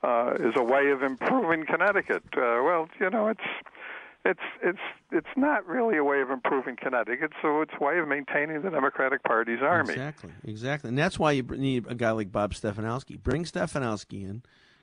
uh, 0.07 0.35
is 0.39 0.55
a 0.57 0.63
way 0.63 0.91
of 0.91 1.03
improving 1.03 1.67
Connecticut. 1.67 2.23
Uh, 2.37 2.63
well, 2.63 2.89
you 3.01 3.11
know 3.11 3.27
it's 3.27 3.41
it's 4.25 4.41
it's 4.63 4.79
it's 5.11 5.37
not 5.37 5.67
really 5.67 5.97
a 5.97 6.05
way 6.05 6.21
of 6.21 6.31
improving 6.31 6.77
Connecticut, 6.77 7.33
so 7.43 7.61
it's 7.61 7.73
a 7.81 7.85
way 7.85 7.99
of 7.99 8.07
maintaining 8.07 8.63
the 8.63 8.71
Democratic 8.71 9.25
Party's 9.25 9.63
army. 9.63 9.95
Exactly, 9.95 10.31
exactly, 10.45 10.89
and 10.89 10.99
that's 10.99 11.19
why 11.19 11.33
you 11.33 11.43
need 11.43 11.87
a 11.89 11.95
guy 11.95 12.13
like 12.13 12.31
Bob 12.31 12.55
Stefanowski. 12.55 13.21
Bring 13.21 13.45
Stefanowski 13.45 14.23
in, 14.23 14.43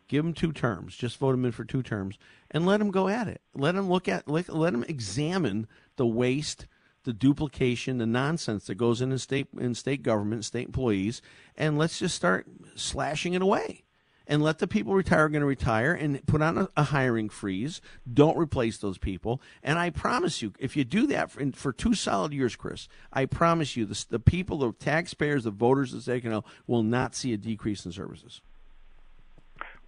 give 0.09 0.25
him 0.25 0.33
two 0.33 0.51
terms, 0.51 0.95
just 0.95 1.17
vote 1.17 1.35
him 1.35 1.45
in 1.45 1.53
for 1.53 1.63
two 1.63 1.83
terms, 1.83 2.17
and 2.51 2.65
let 2.65 2.81
him 2.81 2.91
go 2.91 3.07
at 3.07 3.29
it. 3.29 3.41
Let 3.55 3.75
him 3.75 3.89
look 3.89 4.09
at, 4.09 4.27
let, 4.27 4.49
let 4.49 4.73
him 4.73 4.83
examine 4.89 5.67
the 5.95 6.07
waste, 6.07 6.67
the 7.05 7.13
duplication, 7.13 7.97
the 7.97 8.05
nonsense 8.05 8.67
that 8.67 8.75
goes 8.75 9.01
in 9.01 9.13
in 9.13 9.19
state 9.19 9.47
in 9.57 9.73
state 9.73 10.03
government, 10.03 10.43
state 10.43 10.67
employees, 10.67 11.21
and 11.55 11.77
let's 11.77 11.97
just 11.97 12.15
start 12.15 12.45
slashing 12.75 13.33
it 13.35 13.41
away. 13.41 13.83
And 14.25 14.41
let 14.41 14.59
the 14.59 14.67
people 14.67 14.93
retire 14.93 15.27
going 15.27 15.41
to 15.41 15.45
retire 15.45 15.93
and 15.93 16.25
put 16.25 16.41
on 16.41 16.57
a, 16.57 16.69
a 16.77 16.83
hiring 16.83 17.27
freeze. 17.27 17.81
Don't 18.11 18.37
replace 18.37 18.77
those 18.77 18.97
people. 18.97 19.41
And 19.61 19.77
I 19.77 19.89
promise 19.89 20.41
you, 20.41 20.53
if 20.59 20.77
you 20.77 20.85
do 20.85 21.07
that 21.07 21.29
for, 21.29 21.51
for 21.51 21.73
two 21.73 21.93
solid 21.93 22.31
years, 22.31 22.55
Chris, 22.55 22.87
I 23.11 23.25
promise 23.25 23.75
you, 23.75 23.85
the, 23.85 24.05
the 24.09 24.19
people, 24.19 24.59
the 24.59 24.71
taxpayers, 24.71 25.43
the 25.43 25.51
voters 25.51 25.91
the 25.91 25.99
Connecticut 26.21 26.49
will 26.67 26.83
not 26.83 27.15
see 27.15 27.33
a 27.33 27.37
decrease 27.37 27.85
in 27.85 27.91
services. 27.91 28.41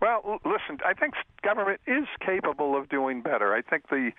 Well, 0.01 0.39
listen, 0.43 0.79
I 0.85 0.93
think 0.93 1.13
government 1.41 1.79
is 1.87 2.05
capable 2.19 2.77
of 2.77 2.89
doing 2.89 3.21
better. 3.21 3.53
I 3.53 3.61
think 3.61 3.87
the 3.89 4.11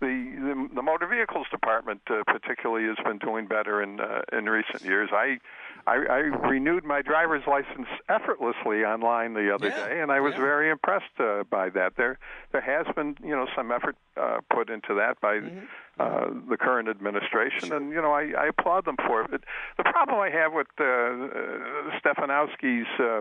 the 0.00 0.06
the, 0.08 0.74
the 0.76 0.82
motor 0.82 1.06
vehicles 1.06 1.46
department, 1.50 2.00
uh, 2.10 2.22
particularly, 2.26 2.86
has 2.88 2.96
been 3.04 3.18
doing 3.18 3.46
better 3.46 3.82
in 3.82 4.00
uh, 4.00 4.22
in 4.32 4.46
recent 4.46 4.82
years. 4.82 5.10
I, 5.12 5.38
I 5.86 5.94
I 5.94 6.18
renewed 6.48 6.84
my 6.84 7.02
driver's 7.02 7.42
license 7.46 7.88
effortlessly 8.08 8.84
online 8.84 9.34
the 9.34 9.54
other 9.54 9.68
Yeah, 9.68 9.86
day, 9.86 10.00
and 10.00 10.10
I 10.10 10.20
was 10.20 10.34
yeah. 10.34 10.40
very 10.40 10.70
impressed 10.70 11.18
uh, 11.18 11.44
by 11.50 11.70
that. 11.70 11.96
There 11.96 12.18
there 12.52 12.62
has 12.62 12.86
been 12.94 13.16
you 13.22 13.36
know 13.36 13.46
some 13.54 13.70
effort 13.70 13.96
uh, 14.16 14.40
put 14.52 14.70
into 14.70 14.94
that 14.94 15.20
by. 15.20 15.36
Mm-hmm. 15.36 15.66
Uh, 15.98 16.30
the 16.48 16.56
current 16.56 16.88
administration, 16.88 17.74
and 17.74 17.90
you 17.90 18.00
know 18.00 18.10
I, 18.10 18.32
I 18.38 18.46
applaud 18.46 18.86
them 18.86 18.96
for 19.06 19.20
it. 19.20 19.30
But 19.30 19.42
the 19.76 19.84
problem 19.84 20.18
I 20.18 20.30
have 20.30 20.54
with 20.54 20.68
uh, 20.80 20.84
uh, 20.84 22.00
Stefanowski's 22.00 22.88
uh, 22.98 23.20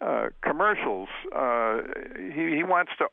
uh, 0.00 0.26
commercials. 0.42 1.08
Uh, 1.34 1.78
he 2.34 2.56
he 2.56 2.62
wants 2.62 2.92
to 2.98 3.06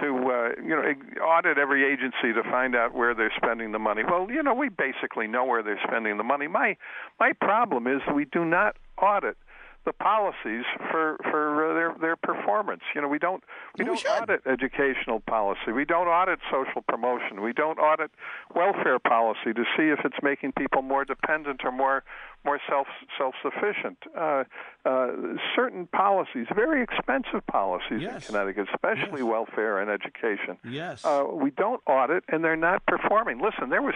to 0.00 0.06
uh, 0.06 0.62
you 0.62 0.70
know 0.70 1.22
audit 1.22 1.58
every 1.58 1.84
agency 1.84 2.32
to 2.34 2.42
find 2.50 2.74
out 2.74 2.94
where 2.94 3.14
they're 3.14 3.32
spending 3.36 3.72
the 3.72 3.78
money. 3.78 4.02
Well, 4.08 4.30
you 4.30 4.42
know 4.42 4.54
we 4.54 4.68
basically 4.68 5.26
know 5.26 5.44
where 5.44 5.62
they're 5.62 5.80
spending 5.86 6.16
the 6.16 6.24
money. 6.24 6.48
My 6.48 6.76
my 7.20 7.32
problem 7.40 7.86
is 7.86 8.00
we 8.14 8.24
do 8.24 8.44
not 8.44 8.76
audit 8.98 9.36
the 9.84 9.92
policies 9.92 10.64
for 10.90 11.16
for 11.30 11.70
uh, 11.70 11.74
their 11.74 11.94
their 12.00 12.16
performance. 12.16 12.82
You 12.94 13.00
know 13.02 13.08
we 13.08 13.18
don't 13.18 13.42
we 13.78 13.84
We 13.84 13.86
don't 13.88 13.98
should. 13.98 14.10
audit 14.10 14.42
educational 14.46 15.20
policy. 15.20 15.72
We 15.74 15.84
don't 15.84 16.06
audit 16.06 16.38
social 16.50 16.82
promotion. 16.82 17.40
We 17.42 17.52
don't 17.52 17.78
audit 17.78 18.10
welfare 18.54 18.98
policy 18.98 19.52
to 19.54 19.64
see 19.76 19.88
if 19.88 20.00
it's 20.04 20.16
making 20.22 20.52
people 20.52 20.82
more 20.82 21.04
dependent 21.04 21.62
or 21.64 21.72
more 21.72 22.04
more 22.44 22.60
self 22.68 22.86
self 23.18 23.34
sufficient. 23.42 23.98
Uh, 24.16 24.44
uh, 24.84 25.08
certain 25.54 25.86
policies, 25.88 26.46
very 26.54 26.82
expensive 26.82 27.46
policies 27.46 28.00
Yes. 28.02 28.28
in 28.28 28.34
Connecticut, 28.34 28.68
especially 28.72 29.20
Yes. 29.22 29.30
welfare 29.30 29.78
and 29.80 29.90
education. 29.90 30.58
Yes. 30.64 31.04
Uh, 31.04 31.24
we 31.30 31.50
don't 31.50 31.80
audit, 31.86 32.24
and 32.28 32.42
they're 32.44 32.56
not 32.56 32.84
performing. 32.86 33.40
Listen, 33.40 33.68
there 33.70 33.82
was 33.82 33.94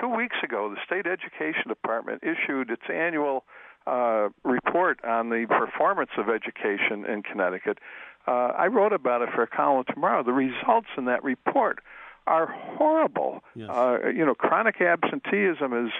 two 0.00 0.08
weeks 0.08 0.36
ago, 0.42 0.68
the 0.68 0.80
state 0.84 1.06
education 1.06 1.68
department 1.68 2.22
issued 2.24 2.70
its 2.70 2.82
annual 2.92 3.44
uh, 3.86 4.28
report 4.44 5.04
on 5.04 5.30
the 5.30 5.46
performance 5.48 6.10
of 6.18 6.28
education 6.28 7.04
in 7.04 7.22
Connecticut. 7.22 7.78
Uh, 8.26 8.52
I 8.56 8.66
wrote 8.66 8.92
about 8.92 9.22
it 9.22 9.28
for 9.34 9.42
a 9.42 9.46
column 9.46 9.84
tomorrow. 9.92 10.22
The 10.22 10.32
results 10.32 10.88
in 10.96 11.04
that 11.04 11.22
report 11.22 11.78
are 12.26 12.46
horrible. 12.46 13.42
Yes. 13.54 13.70
Uh, 13.70 14.08
you 14.08 14.26
know, 14.26 14.34
chronic 14.34 14.80
absenteeism 14.80 15.86
is 15.86 15.92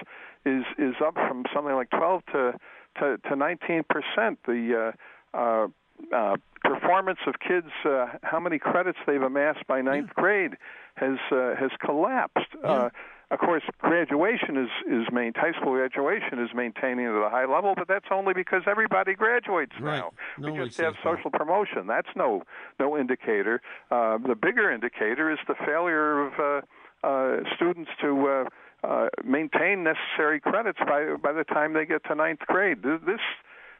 is 0.45 0.65
is 0.77 0.95
up 1.03 1.15
from 1.15 1.45
something 1.53 1.73
like 1.73 1.89
12 1.91 2.25
to 2.33 2.59
to, 2.99 3.17
to 3.29 3.35
19 3.35 3.83
percent. 3.89 4.39
The 4.45 4.93
uh, 5.33 5.37
uh, 5.37 5.67
uh, 6.13 6.35
performance 6.63 7.19
of 7.27 7.35
kids, 7.39 7.67
uh, 7.85 8.07
how 8.23 8.39
many 8.39 8.59
credits 8.59 8.97
they've 9.07 9.21
amassed 9.21 9.65
by 9.67 9.81
ninth 9.81 10.13
grade, 10.13 10.57
has 10.95 11.17
uh, 11.31 11.55
has 11.55 11.71
collapsed. 11.83 12.49
Uh, 12.63 12.89
of 13.29 13.39
course, 13.39 13.63
graduation 13.79 14.55
is 14.57 14.69
is 14.89 15.05
main 15.11 15.33
high 15.35 15.51
school 15.59 15.73
graduation 15.73 16.39
is 16.39 16.49
maintaining 16.55 17.05
at 17.05 17.11
a 17.13 17.29
high 17.29 17.45
level, 17.45 17.73
but 17.75 17.87
that's 17.87 18.05
only 18.11 18.33
because 18.33 18.63
everybody 18.67 19.13
graduates 19.15 19.73
Right. 19.79 19.97
now. 19.99 20.11
Nobody 20.37 20.59
we 20.59 20.65
just 20.67 20.77
have 20.79 20.93
that. 20.93 21.03
social 21.03 21.31
promotion. 21.31 21.87
That's 21.87 22.07
no 22.15 22.43
no 22.79 22.97
indicator. 22.97 23.61
Uh, 23.91 24.17
the 24.17 24.35
bigger 24.35 24.71
indicator 24.71 25.31
is 25.31 25.39
the 25.47 25.55
failure 25.65 26.27
of 26.27 26.33
uh, 26.39 27.07
uh, 27.07 27.37
students 27.55 27.91
to 28.01 28.27
uh, 28.27 28.45
uh, 28.87 29.07
maintain 29.23 29.83
necessary 29.83 30.39
credits 30.39 30.79
by 30.87 31.15
by 31.21 31.33
the 31.33 31.43
time 31.43 31.73
they 31.73 31.85
get 31.85 32.03
to 32.05 32.15
ninth 32.15 32.39
grade. 32.47 32.81
This 32.83 33.19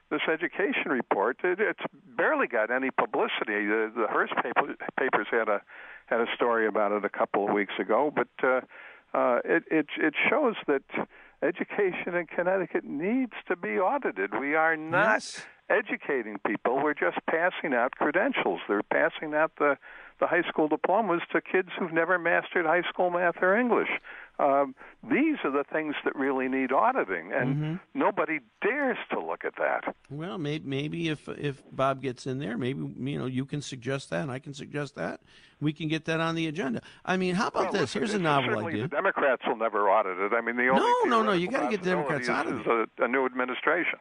this 0.09 0.21
education 0.31 0.91
report 0.91 1.37
it, 1.43 1.59
it's 1.59 1.83
barely 2.17 2.47
got 2.47 2.71
any 2.71 2.89
publicity. 2.91 3.65
The, 3.67 3.91
the 3.95 4.07
Hearst 4.09 4.33
paper, 4.43 4.75
papers 4.97 5.27
had 5.31 5.47
a 5.49 5.61
had 6.07 6.21
a 6.21 6.27
story 6.35 6.67
about 6.67 6.91
it 6.93 7.03
a 7.05 7.09
couple 7.09 7.47
of 7.47 7.53
weeks 7.53 7.73
ago, 7.79 8.11
but 8.15 8.27
uh, 8.41 8.61
uh, 9.13 9.39
it, 9.45 9.63
it 9.71 9.87
it 9.97 10.13
shows 10.29 10.55
that 10.67 10.83
education 11.41 12.15
in 12.15 12.25
Connecticut 12.27 12.83
needs 12.83 13.33
to 13.47 13.55
be 13.55 13.77
audited. 13.79 14.31
We 14.39 14.55
are 14.55 14.75
not 14.75 15.13
Yes. 15.15 15.45
educating 15.69 16.37
people. 16.45 16.81
We're 16.81 16.93
just 16.93 17.17
passing 17.29 17.73
out 17.73 17.91
credentials. 17.95 18.61
They're 18.67 18.83
passing 18.83 19.33
out 19.33 19.51
the 19.57 19.77
the 20.19 20.25
high 20.27 20.41
school 20.49 20.67
diplomas 20.67 21.21
to 21.31 21.41
kids 21.41 21.69
who've 21.77 21.93
never 21.93 22.17
mastered 22.17 22.65
high 22.65 22.81
school 22.89 23.11
math 23.11 23.35
or 23.41 23.55
English. 23.55 23.89
Um, 24.39 24.75
these 25.09 25.37
are 25.43 25.49
the 25.51 25.63
things 25.71 25.95
that 26.05 26.15
really 26.15 26.47
need 26.47 26.71
auditing, 26.71 27.31
and 27.33 27.55
Mm-hmm. 27.55 27.75
nobody 27.99 28.39
dares 28.61 28.97
to 29.11 29.19
look 29.19 29.43
at 29.43 29.55
that. 29.57 29.95
Well, 30.11 30.37
maybe, 30.37 30.67
maybe 30.67 31.09
if 31.09 31.27
if 31.27 31.63
Bob 31.71 32.01
gets 32.03 32.27
in 32.27 32.37
there, 32.37 32.55
maybe 32.57 32.79
you 33.11 33.17
know 33.17 33.25
you 33.25 33.45
can 33.45 33.61
suggest 33.61 34.11
that, 34.11 34.21
and 34.21 34.31
I 34.31 34.37
can 34.39 34.53
suggest 34.53 34.95
that. 34.95 35.21
We 35.59 35.73
can 35.73 35.87
get 35.87 36.05
that 36.05 36.19
on 36.19 36.35
the 36.35 36.45
agenda. 36.47 36.81
I 37.03 37.17
mean, 37.17 37.33
how 37.33 37.47
about 37.47 37.63
Well, 37.63 37.71
this? 37.71 37.81
listen, 37.95 38.01
Here's 38.01 38.13
a 38.13 38.19
novel 38.19 38.49
certainly 38.49 38.73
idea. 38.73 38.83
The 38.83 38.89
Democrats 38.89 39.41
will 39.47 39.55
never 39.57 39.89
audit 39.89 40.19
it. 40.19 40.33
I 40.35 40.41
mean, 40.41 40.55
the 40.55 40.67
only 40.69 40.81
No, 40.81 41.17
no, 41.17 41.23
no, 41.23 41.31
you 41.33 41.49
gotta 41.49 41.67
get 41.69 41.81
the 41.81 41.89
Democrats 41.89 42.29
out 42.29 42.45
of 42.45 42.59
is 42.61 42.67
a, 42.67 42.85
a 43.03 43.07
new 43.07 43.25
administration. 43.25 43.97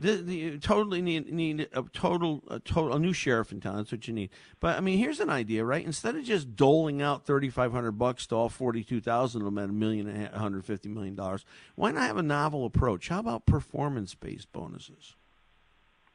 The, 0.00 0.12
the 0.22 0.58
totally 0.58 1.02
need 1.02 1.32
need 1.32 1.68
a 1.72 1.82
total 1.92 2.44
a 2.48 2.60
total 2.60 2.94
a 2.94 3.00
new 3.00 3.12
sheriff 3.12 3.50
in 3.50 3.60
town. 3.60 3.78
That's 3.78 3.90
what 3.90 4.06
you 4.06 4.14
need. 4.14 4.30
But 4.60 4.76
I 4.76 4.80
mean, 4.80 4.96
here's 4.96 5.18
an 5.18 5.28
idea, 5.28 5.64
right? 5.64 5.84
Instead 5.84 6.14
of 6.14 6.22
just 6.22 6.54
doling 6.54 7.02
out 7.02 7.26
thirty 7.26 7.50
five 7.50 7.72
hundred 7.72 7.92
bucks 7.92 8.26
to 8.28 8.36
all 8.36 8.48
forty 8.48 8.84
two 8.84 9.00
thousand 9.00 9.42
of 9.42 9.46
them 9.46 9.58
at 9.58 9.70
a 9.70 9.72
million 9.72 10.08
a 10.32 10.38
hundred 10.38 10.64
fifty 10.64 10.88
million 10.88 11.16
dollars, 11.16 11.44
why 11.74 11.90
not 11.90 12.04
have 12.04 12.16
a 12.16 12.22
novel 12.22 12.64
approach? 12.64 13.08
How 13.08 13.18
about 13.18 13.44
performance 13.44 14.14
based 14.14 14.52
bonuses? 14.52 15.16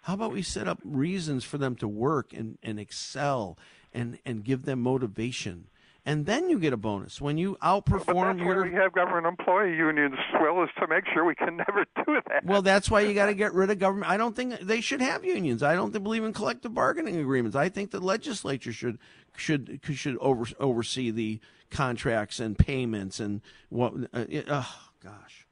How 0.03 0.13
about 0.13 0.33
we 0.33 0.41
set 0.41 0.67
up 0.67 0.79
reasons 0.83 1.43
for 1.43 1.57
them 1.57 1.75
to 1.77 1.87
work 1.87 2.33
and, 2.33 2.57
and 2.61 2.77
excel 2.77 3.57
and, 3.93 4.19
and 4.25 4.43
give 4.43 4.63
them 4.63 4.81
motivation? 4.81 5.67
And 6.05 6.25
then 6.25 6.49
you 6.49 6.59
get 6.59 6.73
a 6.73 6.77
bonus 6.77 7.21
when 7.21 7.37
you 7.37 7.57
outperform. 7.61 8.05
But 8.05 8.23
that's 8.33 8.39
your... 8.39 8.61
why 8.61 8.69
we 8.69 8.75
have 8.75 8.91
government 8.91 9.25
employee 9.25 9.75
unions. 9.75 10.15
Well, 10.41 10.61
is 10.63 10.69
to 10.79 10.87
make 10.87 11.05
sure 11.13 11.23
we 11.23 11.35
can 11.35 11.55
never 11.67 11.85
do 12.05 12.21
that. 12.27 12.43
Well, 12.43 12.61
that's 12.61 12.91
why 12.91 13.01
you 13.01 13.13
got 13.13 13.27
to 13.27 13.33
get 13.33 13.53
rid 13.53 13.69
of 13.69 13.79
government. 13.79 14.11
I 14.11 14.17
don't 14.17 14.35
think 14.35 14.59
they 14.59 14.81
should 14.81 14.99
have 14.99 15.23
unions. 15.23 15.63
I 15.63 15.75
don't 15.75 15.91
believe 15.91 16.25
in 16.25 16.33
collective 16.33 16.73
bargaining 16.73 17.17
agreements. 17.17 17.55
I 17.55 17.69
think 17.69 17.91
the 17.91 18.01
legislature 18.01 18.73
should 18.73 18.99
should 19.37 19.79
should 19.93 20.17
over, 20.17 20.45
oversee 20.59 21.09
the 21.09 21.39
contracts 21.71 22.41
and 22.41 22.57
payments 22.57 23.21
and 23.21 23.39
what. 23.69 23.93
Uh, 24.13 24.25
oh 24.49 24.75
gosh. 25.01 25.47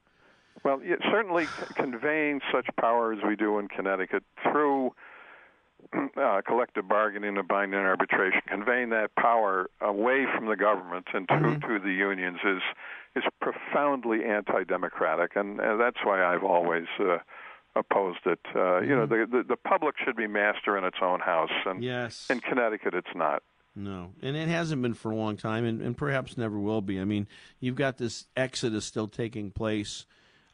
Well, 0.64 0.80
certainly 1.10 1.46
conveying 1.74 2.40
such 2.52 2.66
power 2.78 3.12
as 3.12 3.18
we 3.26 3.36
do 3.36 3.58
in 3.58 3.68
Connecticut 3.68 4.22
through 4.42 4.94
uh, 6.16 6.40
collective 6.46 6.88
bargaining 6.88 7.36
and 7.36 7.48
binding 7.48 7.80
arbitration, 7.80 8.40
conveying 8.46 8.90
that 8.90 9.14
power 9.16 9.68
away 9.80 10.26
from 10.34 10.46
the 10.46 10.56
government 10.56 11.06
and 11.12 11.28
to, 11.28 11.34
mm-hmm. 11.34 11.60
to 11.60 11.78
the 11.78 11.92
unions 11.92 12.38
is 12.44 12.62
is 13.14 13.24
profoundly 13.42 14.24
anti-democratic, 14.24 15.36
and, 15.36 15.60
and 15.60 15.78
that's 15.78 15.98
why 16.02 16.24
I've 16.24 16.44
always 16.44 16.86
uh, 16.98 17.18
opposed 17.76 18.20
it. 18.24 18.40
Uh, 18.54 18.58
mm-hmm. 18.58 18.88
You 18.88 18.96
know, 18.96 19.06
mm-hmm. 19.06 19.30
the, 19.32 19.42
the 19.42 19.48
the 19.48 19.56
public 19.56 19.96
should 20.02 20.16
be 20.16 20.26
master 20.26 20.78
in 20.78 20.84
its 20.84 20.98
own 21.02 21.20
house, 21.20 21.50
and 21.66 21.82
yes. 21.82 22.26
in 22.30 22.40
Connecticut, 22.40 22.94
it's 22.94 23.14
not. 23.14 23.42
No, 23.74 24.12
and 24.22 24.36
it 24.36 24.48
hasn't 24.48 24.82
been 24.82 24.94
for 24.94 25.10
a 25.10 25.16
long 25.16 25.36
time, 25.36 25.64
and, 25.64 25.80
and 25.80 25.96
perhaps 25.96 26.36
never 26.36 26.58
will 26.58 26.82
be. 26.82 27.00
I 27.00 27.04
mean, 27.04 27.26
you've 27.58 27.74
got 27.74 27.96
this 27.96 28.26
exodus 28.36 28.84
still 28.84 29.08
taking 29.08 29.50
place 29.50 30.04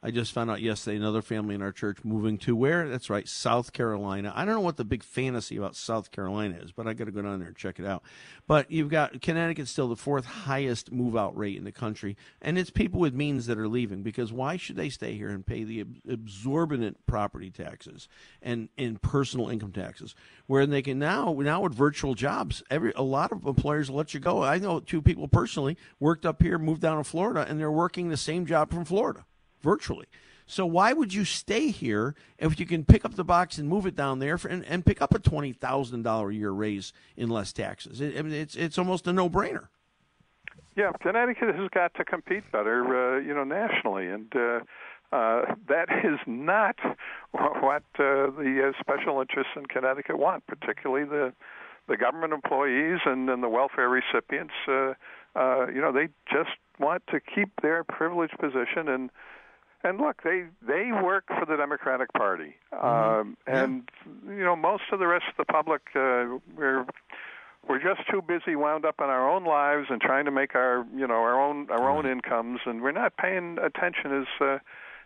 I 0.01 0.13
just 0.13 0.33
found 0.33 0.49
out 0.49 0.63
yesterday 0.63 0.97
another 0.97 1.23
family 1.23 1.57
in 1.57 1.63
our 1.63 1.73
church 1.73 2.05
moving 2.05 2.39
to 2.39 2.55
where? 2.55 2.89
That's 2.89 3.11
right, 3.11 3.27
South 3.27 3.73
Carolina. 3.73 4.33
I 4.35 4.45
don't 4.45 4.55
know 4.55 4.61
what 4.61 4.77
the 4.77 4.85
big 4.85 5.03
fantasy 5.03 5.57
about 5.57 5.75
South 5.75 6.13
Carolina 6.13 6.57
is, 6.63 6.71
but 6.71 6.87
I 6.87 6.93
got 6.93 7.07
to 7.07 7.11
go 7.11 7.21
down 7.21 7.41
there 7.41 7.49
and 7.49 7.57
check 7.57 7.81
it 7.81 7.85
out. 7.85 8.05
But 8.47 8.71
you've 8.71 8.91
got 8.91 9.21
Connecticut's 9.21 9.73
still 9.73 9.89
the 9.89 9.97
fourth 9.97 10.25
highest 10.25 10.93
move 10.93 11.17
out 11.17 11.37
rate 11.37 11.57
in 11.57 11.65
the 11.65 11.73
country, 11.73 12.17
and 12.41 12.57
it's 12.57 12.71
people 12.71 13.01
with 13.01 13.13
means 13.13 13.47
that 13.47 13.59
are 13.59 13.67
leaving 13.67 14.05
because 14.05 14.33
why 14.33 14.57
should 14.57 14.77
they 14.77 14.89
stay 14.89 15.15
here 15.15 15.31
and 15.31 15.45
pay 15.45 15.65
the 15.65 15.85
exorbitant 16.09 17.05
property 17.07 17.51
taxes 17.51 18.09
and, 18.41 18.69
and 18.79 19.03
personal 19.03 19.49
income 19.49 19.73
taxes 19.73 20.15
where 20.47 20.65
they 20.65 20.83
can 20.83 21.01
now 21.01 21.33
now 21.33 21.61
with 21.63 21.75
virtual 21.75 22.15
jobs, 22.15 22.63
every 22.71 22.93
a 22.95 23.03
lot 23.03 23.33
of 23.33 23.45
employers 23.45 23.91
let 23.91 24.15
you 24.15 24.21
go. 24.21 24.45
I 24.45 24.59
know 24.59 24.79
two 24.79 25.03
people 25.03 25.27
personally 25.27 25.77
worked 25.99 26.25
up 26.25 26.41
here, 26.41 26.57
moved 26.57 26.83
down 26.83 26.99
to 26.99 27.05
Florida, 27.05 27.45
and 27.49 27.59
they're 27.59 27.73
working 27.73 28.09
the 28.09 28.17
same 28.17 28.47
job 28.47 28.71
from 28.71 28.85
Florida 28.85 29.25
virtually. 29.63 30.07
So 30.47 30.65
why 30.65 30.95
would 30.95 31.13
you 31.13 31.27
stay 31.27 31.69
here 31.69 32.15
if 32.39 32.59
you 32.59 32.65
can 32.65 32.85
pick 32.85 33.05
up 33.05 33.15
the 33.15 33.25
box 33.25 33.59
and 33.59 33.69
move 33.69 33.85
it 33.85 33.95
down 33.95 34.19
there 34.19 34.39
for, 34.39 34.49
and, 34.49 34.65
and 34.65 34.85
pick 34.85 35.03
up 35.03 35.15
a 35.15 35.19
twenty 35.19 35.53
thousand 35.53 36.03
dollar 36.03 36.31
a 36.31 36.35
year 36.35 36.51
raise 36.51 36.95
in 37.17 37.29
less 37.29 37.53
taxes? 37.53 38.01
It, 38.01 38.19
I 38.19 38.23
mean, 38.23 38.33
it's 38.33 38.57
it's 38.57 38.79
almost 38.79 39.07
a 39.07 39.13
no 39.13 39.29
brainer. 39.29 39.69
Yeah, 40.75 40.93
Connecticut 41.03 41.55
has 41.55 41.69
got 41.71 41.93
to 41.95 42.05
compete 42.05 42.51
better, 42.51 43.17
uh, 43.17 43.21
you 43.21 43.35
know, 43.35 43.45
nationally, 43.45 44.07
and 44.07 44.33
uh, 44.35 44.61
uh, 45.13 45.55
that 45.69 45.89
is 46.05 46.19
not 46.27 46.77
what 47.33 47.83
uh, 47.99 48.31
the 48.31 48.73
uh, 48.73 48.81
special 48.81 49.21
interests 49.21 49.53
in 49.55 49.67
Connecticut 49.67 50.19
want, 50.19 50.47
particularly 50.47 51.05
the 51.05 51.35
the 51.89 51.97
government 51.97 52.33
employees 52.33 53.01
and, 53.07 53.29
and 53.31 53.43
the 53.43 53.49
welfare 53.49 53.89
recipients. 53.89 54.53
Uh, 54.67 54.93
uh, 55.35 55.67
you 55.69 55.81
know, 55.81 55.91
they 55.91 56.09
just 56.31 56.57
want 56.79 57.03
to 57.09 57.19
keep 57.19 57.49
their 57.63 57.83
privileged 57.83 58.39
position 58.39 58.89
and 58.89 59.11
and 59.85 59.99
look, 59.99 60.23
they 60.23 60.45
they 60.67 60.91
work 60.93 61.25
for 61.29 61.45
the 61.47 61.57
Democratic 61.57 62.13
Party, 62.13 62.57
mm-hmm. 62.73 62.87
um, 62.87 63.37
and 63.47 63.89
yeah. 64.27 64.35
you 64.35 64.45
know 64.45 64.57
most 64.57 64.85
of 64.93 64.99
the 64.99 65.07
rest 65.07 65.27
of 65.31 65.37
the 65.37 65.51
public 65.51 65.83
uh, 65.95 66.39
we're 66.57 66.85
we're 67.69 67.79
just 67.83 68.09
too 68.11 68.23
busy 68.23 68.57
wound 68.57 68.85
up 68.85 68.97
in 68.99 69.07
our 69.07 69.29
own 69.29 69.45
lives 69.45 69.87
and 69.91 70.01
trying 70.01 70.25
to 70.25 70.31
make 70.31 70.55
our 70.55 70.87
you 70.95 71.07
know 71.07 71.15
our 71.15 71.41
own 71.41 71.71
our 71.71 71.89
own 71.89 72.07
incomes, 72.07 72.61
and 72.67 72.83
we're 72.83 72.93
not 72.93 73.17
paying 73.17 73.59
attention 73.63 74.23
as 74.23 74.27
uh, 74.41 74.59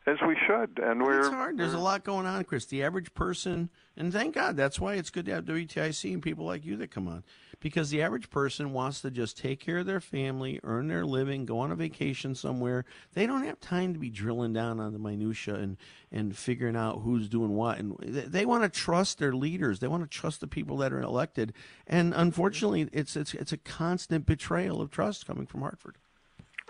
as 0.07 0.19
we 0.27 0.37
should. 0.47 0.79
And 0.79 1.03
we're 1.03 1.21
it's 1.21 1.29
hard. 1.29 1.59
There's 1.59 1.75
a 1.75 1.79
lot 1.79 2.05
going 2.05 2.27
on, 2.27 2.45
Chris. 2.45 2.67
The 2.67 2.83
average 2.83 3.15
person, 3.15 3.71
and 3.97 4.13
thank 4.13 4.35
God, 4.35 4.57
that's 4.57 4.81
why 4.81 4.95
it's 4.95 5.11
good 5.11 5.27
to 5.27 5.35
have 5.35 5.45
WTIC 5.45 6.13
and 6.13 6.23
people 6.23 6.45
like 6.45 6.65
you 6.65 6.77
that 6.77 6.91
come 6.91 7.09
on 7.09 7.25
because 7.61 7.91
the 7.91 8.03
average 8.03 8.29
person 8.29 8.73
wants 8.73 9.01
to 9.01 9.11
just 9.11 9.39
take 9.39 9.61
care 9.61 9.79
of 9.79 9.87
their 9.87 10.01
family, 10.01 10.59
earn 10.65 10.89
their 10.89 11.07
living, 11.07 11.45
go 11.45 11.61
on 11.61 11.71
a 11.71 11.77
vacation 11.77 12.35
somewhere. 12.35 12.85
They 13.15 13.27
don't 13.27 13.45
have 13.45 13.61
time 13.61 13.93
to 13.95 14.01
be 14.01 14.11
drilling 14.11 14.53
down 14.53 14.81
on 14.81 14.93
the 14.93 14.99
minutia 14.99 15.55
and 15.55 15.77
and 16.11 16.37
figuring 16.37 16.77
out 16.77 17.03
who's 17.03 17.29
doing 17.29 17.55
what. 17.55 17.79
And 17.79 17.97
they 18.01 18.45
want 18.45 18.65
to 18.65 18.69
trust 18.69 19.19
their 19.19 19.33
leaders. 19.33 19.79
They 19.79 19.89
want 19.89 20.03
to 20.03 20.09
trust 20.09 20.41
the 20.41 20.49
people 20.49 20.77
that 20.79 20.93
are 20.93 21.01
elected. 21.01 21.55
And 21.87 22.13
unfortunately, 22.15 22.89
it's 22.93 23.17
it's 23.17 23.35
it's 23.35 23.53
a 23.53 23.59
constant 23.59 24.27
betrayal 24.27 24.81
of 24.81 24.91
trust 24.91 25.27
coming 25.27 25.47
from 25.47 25.61
Hartford. 25.61 25.97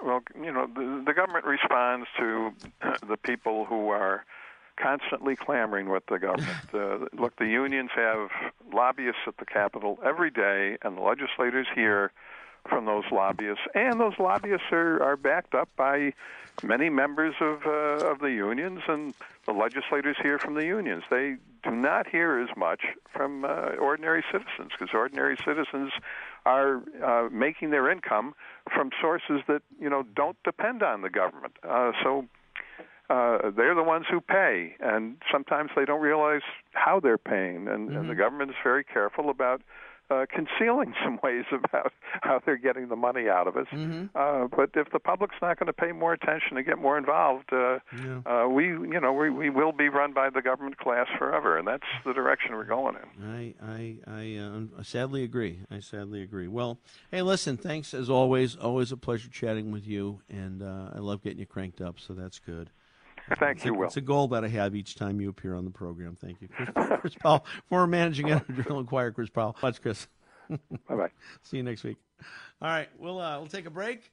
Well, 0.05 0.23
you 0.43 0.53
know, 0.53 0.67
the, 0.67 1.03
the 1.07 1.15
government 1.15 1.45
responds 1.45 2.07
to 2.19 2.53
the 3.07 3.17
people 3.17 3.65
who 3.65 3.91
are 3.91 4.25
constantly 4.77 5.37
clamoring 5.37 5.88
with 5.88 6.05
the 6.07 6.19
government. 6.19 6.49
Uh, 6.73 7.05
look, 7.12 7.37
the 7.37 7.47
unions 7.47 7.91
have 7.95 8.31
lobbyists 8.73 9.21
at 9.27 9.37
the 9.37 9.45
Capitol 9.45 9.99
every 10.03 10.31
day, 10.31 10.79
and 10.81 10.97
the 10.97 11.03
legislators 11.03 11.67
hear 11.75 12.11
from 12.67 12.87
those 12.87 13.05
lobbyists, 13.12 13.62
and 13.75 14.01
those 14.01 14.15
lobbyists 14.19 14.67
are, 14.73 15.03
are 15.03 15.19
backed 15.19 15.55
up 15.55 15.69
by 15.77 16.15
many 16.62 16.88
members 16.88 17.35
of 17.41 17.67
uh, 17.67 18.11
of 18.11 18.21
the 18.21 18.31
unions, 18.31 18.81
and 18.88 19.12
the 19.45 19.53
legislators 19.53 20.17
hear 20.23 20.38
from 20.38 20.55
the 20.55 20.65
unions. 20.65 21.03
They 21.11 21.37
do 21.62 21.71
not 21.73 22.07
hear 22.09 22.38
as 22.41 22.57
much 22.57 22.81
from 23.12 23.45
uh, 23.45 23.77
ordinary 23.79 24.25
citizens 24.33 24.71
because 24.79 24.95
ordinary 24.95 25.37
citizens 25.45 25.93
are 26.45 26.83
uh, 27.05 27.29
making 27.31 27.71
their 27.71 27.91
income 27.91 28.35
from 28.75 28.91
sources 29.01 29.41
that 29.49 29.63
you 29.81 29.89
know 29.89 30.05
don't 30.15 30.37
depend 30.45 30.83
on 30.83 31.03
the 31.03 31.11
government. 31.11 31.55
Uh, 31.69 31.93
so 32.03 32.27
uh, 33.11 33.51
they're 33.57 33.75
the 33.75 33.83
ones 33.83 34.07
who 34.11 34.21
pay, 34.21 34.75
and 34.81 35.17
sometimes 35.31 35.71
they 35.77 35.85
don't 35.85 36.01
realize 36.01 36.43
how 36.73 37.01
they're 37.01 37.19
paying, 37.19 37.69
and, 37.69 37.89
mm-hmm. 37.89 37.97
and 37.97 38.09
the 38.09 38.13
mm-hmm. 38.13 38.21
government 38.21 38.51
is 38.51 38.57
very 38.63 38.85
careful 38.85 39.31
about 39.31 39.61
uh, 40.12 40.27
concealing 40.33 40.94
some 41.05 41.18
ways 41.22 41.44
about 41.53 41.92
how 42.22 42.40
they're 42.44 42.57
getting 42.57 42.88
the 42.88 42.96
money 42.96 43.29
out 43.29 43.46
of 43.46 43.57
us. 43.57 43.66
Mm-hmm. 43.72 44.07
Uh, 44.14 44.48
but 44.48 44.70
if 44.75 44.90
the 44.92 44.98
public's 44.98 45.37
not 45.40 45.59
going 45.59 45.66
to 45.66 45.72
pay 45.72 45.92
more 45.92 46.12
attention 46.12 46.57
and 46.57 46.66
get 46.66 46.79
more 46.79 46.98
involved, 46.98 47.53
uh, 47.53 47.79
yeah. 47.96 48.20
uh, 48.27 48.48
we, 48.48 48.66
you 48.66 49.01
know, 49.01 49.12
we, 49.12 49.31
we 49.31 49.51
will 49.51 49.72
be 49.72 49.88
run 49.88 50.12
by 50.12 50.31
the 50.31 50.42
government 50.42 50.79
class 50.79 51.07
forever, 51.18 51.59
and 51.59 51.66
that's 51.66 51.83
the 52.05 52.12
direction 52.12 52.55
we're 52.55 52.64
going 52.64 52.96
in. 52.96 53.25
I, 53.25 53.55
I, 53.66 53.96
I 54.07 54.37
uh, 54.38 54.83
sadly 54.83 55.25
agree. 55.25 55.61
I 55.70 55.81
sadly 55.81 56.22
agree. 56.22 56.48
Well, 56.48 56.79
hey, 57.11 57.22
listen, 57.22 57.57
thanks 57.57 57.94
as 57.94 58.11
always. 58.11 58.57
Always 58.57 58.92
a 58.92 58.96
pleasure 58.96 59.29
chatting 59.31 59.72
with 59.72 59.87
you, 59.87 60.20
and 60.29 60.62
uh, 60.62 60.90
I 60.94 60.98
love 60.98 61.22
getting 61.22 61.38
you 61.38 61.46
cranked 61.46 61.81
up, 61.81 61.98
so 61.98 62.14
that's 62.14 62.38
good. 62.38 62.70
Thank 63.38 63.59
it's 63.59 63.64
you, 63.66 63.75
a, 63.75 63.79
Will. 63.79 63.87
It's 63.87 63.97
a 63.97 64.03
goal 64.03 64.29
that 64.29 64.45
I 64.45 64.49
have 64.49 64.75
each 64.75 64.95
time 64.95 65.21
you 65.21 65.29
appear 65.29 65.55
on 65.55 65.64
the 65.64 65.71
program. 65.71 66.16
Thank 66.21 66.40
you, 66.40 66.49
Chris, 66.49 66.68
Chris 67.01 67.14
Powell, 67.14 67.45
former 67.68 67.87
managing 67.87 68.31
editor 68.31 68.62
of 68.62 68.79
Inquirer. 68.79 69.12
Chris 69.12 69.31
Powell. 69.31 69.57
Much, 69.62 69.81
Chris. 69.81 70.07
bye 70.51 70.57
bye. 70.88 71.11
See 71.42 71.57
you 71.57 71.62
next 71.62 71.85
week. 71.85 71.97
All 72.61 72.68
right, 72.68 72.88
we'll 72.99 73.21
uh, 73.21 73.38
we'll 73.38 73.49
take 73.49 73.66
a 73.66 73.71
break. 73.71 74.11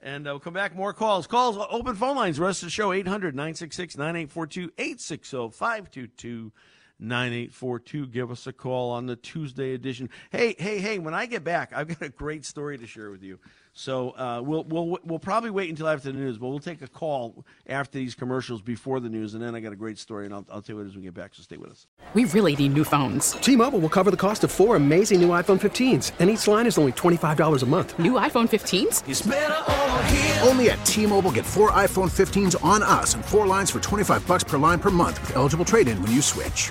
And 0.00 0.28
uh, 0.28 0.30
we'll 0.30 0.40
come 0.40 0.54
back. 0.54 0.76
More 0.76 0.92
calls. 0.92 1.26
Calls, 1.26 1.58
open 1.70 1.96
phone 1.96 2.14
lines. 2.14 2.38
Rest 2.38 2.62
of 2.62 2.68
the 2.68 2.70
show, 2.70 2.92
800 2.92 3.34
966 3.34 3.96
9842 3.96 4.72
860 4.78 5.50
522 5.50 6.52
9842. 7.00 8.06
Give 8.06 8.30
us 8.30 8.46
a 8.46 8.52
call 8.52 8.90
on 8.90 9.06
the 9.06 9.16
Tuesday 9.16 9.74
edition. 9.74 10.10
Hey, 10.30 10.54
hey, 10.58 10.78
hey, 10.78 10.98
when 10.98 11.14
I 11.14 11.26
get 11.26 11.44
back, 11.44 11.72
I've 11.74 11.88
got 11.88 12.02
a 12.02 12.10
great 12.10 12.44
story 12.44 12.78
to 12.78 12.86
share 12.86 13.10
with 13.10 13.22
you. 13.22 13.38
So 13.72 14.10
uh, 14.10 14.40
we'll 14.44 14.64
we'll 14.64 14.98
we'll 15.04 15.18
probably 15.18 15.50
wait 15.50 15.70
until 15.70 15.88
after 15.88 16.10
the 16.10 16.18
news, 16.18 16.38
but 16.38 16.48
we'll 16.48 16.58
take 16.58 16.82
a 16.82 16.88
call 16.88 17.44
after 17.68 17.98
these 17.98 18.14
commercials 18.14 18.60
before 18.62 19.00
the 19.00 19.08
news, 19.08 19.34
and 19.34 19.42
then 19.42 19.54
I 19.54 19.60
got 19.60 19.72
a 19.72 19.76
great 19.76 19.98
story, 19.98 20.24
and 20.24 20.34
I'll, 20.34 20.44
I'll 20.50 20.62
tell 20.62 20.74
you 20.74 20.82
what 20.82 20.86
as 20.88 20.96
we 20.96 21.02
get 21.02 21.14
back. 21.14 21.34
So 21.34 21.42
stay 21.42 21.56
with 21.56 21.70
us. 21.70 21.86
We 22.14 22.24
really 22.26 22.56
need 22.56 22.74
new 22.74 22.84
phones. 22.84 23.32
T-Mobile 23.32 23.78
will 23.78 23.88
cover 23.88 24.10
the 24.10 24.16
cost 24.16 24.42
of 24.44 24.50
four 24.50 24.76
amazing 24.76 25.20
new 25.20 25.28
iPhone 25.28 25.60
15s, 25.60 26.12
and 26.18 26.30
each 26.30 26.46
line 26.48 26.66
is 26.66 26.78
only 26.78 26.92
twenty 26.92 27.16
five 27.16 27.36
dollars 27.36 27.62
a 27.62 27.66
month. 27.66 27.98
New 27.98 28.12
iPhone 28.12 28.48
15s? 28.48 29.06
Only 30.46 30.70
at 30.70 30.84
T-Mobile, 30.86 31.32
get 31.32 31.44
four 31.44 31.70
iPhone 31.72 32.10
15s 32.10 32.62
on 32.64 32.82
us, 32.82 33.14
and 33.14 33.24
four 33.24 33.46
lines 33.46 33.70
for 33.70 33.80
twenty 33.80 34.04
five 34.04 34.26
bucks 34.26 34.44
per 34.44 34.56
line 34.56 34.78
per 34.80 34.90
month 34.90 35.20
with 35.20 35.36
eligible 35.36 35.66
trade-in 35.66 36.00
when 36.02 36.10
you 36.10 36.22
switch. 36.22 36.70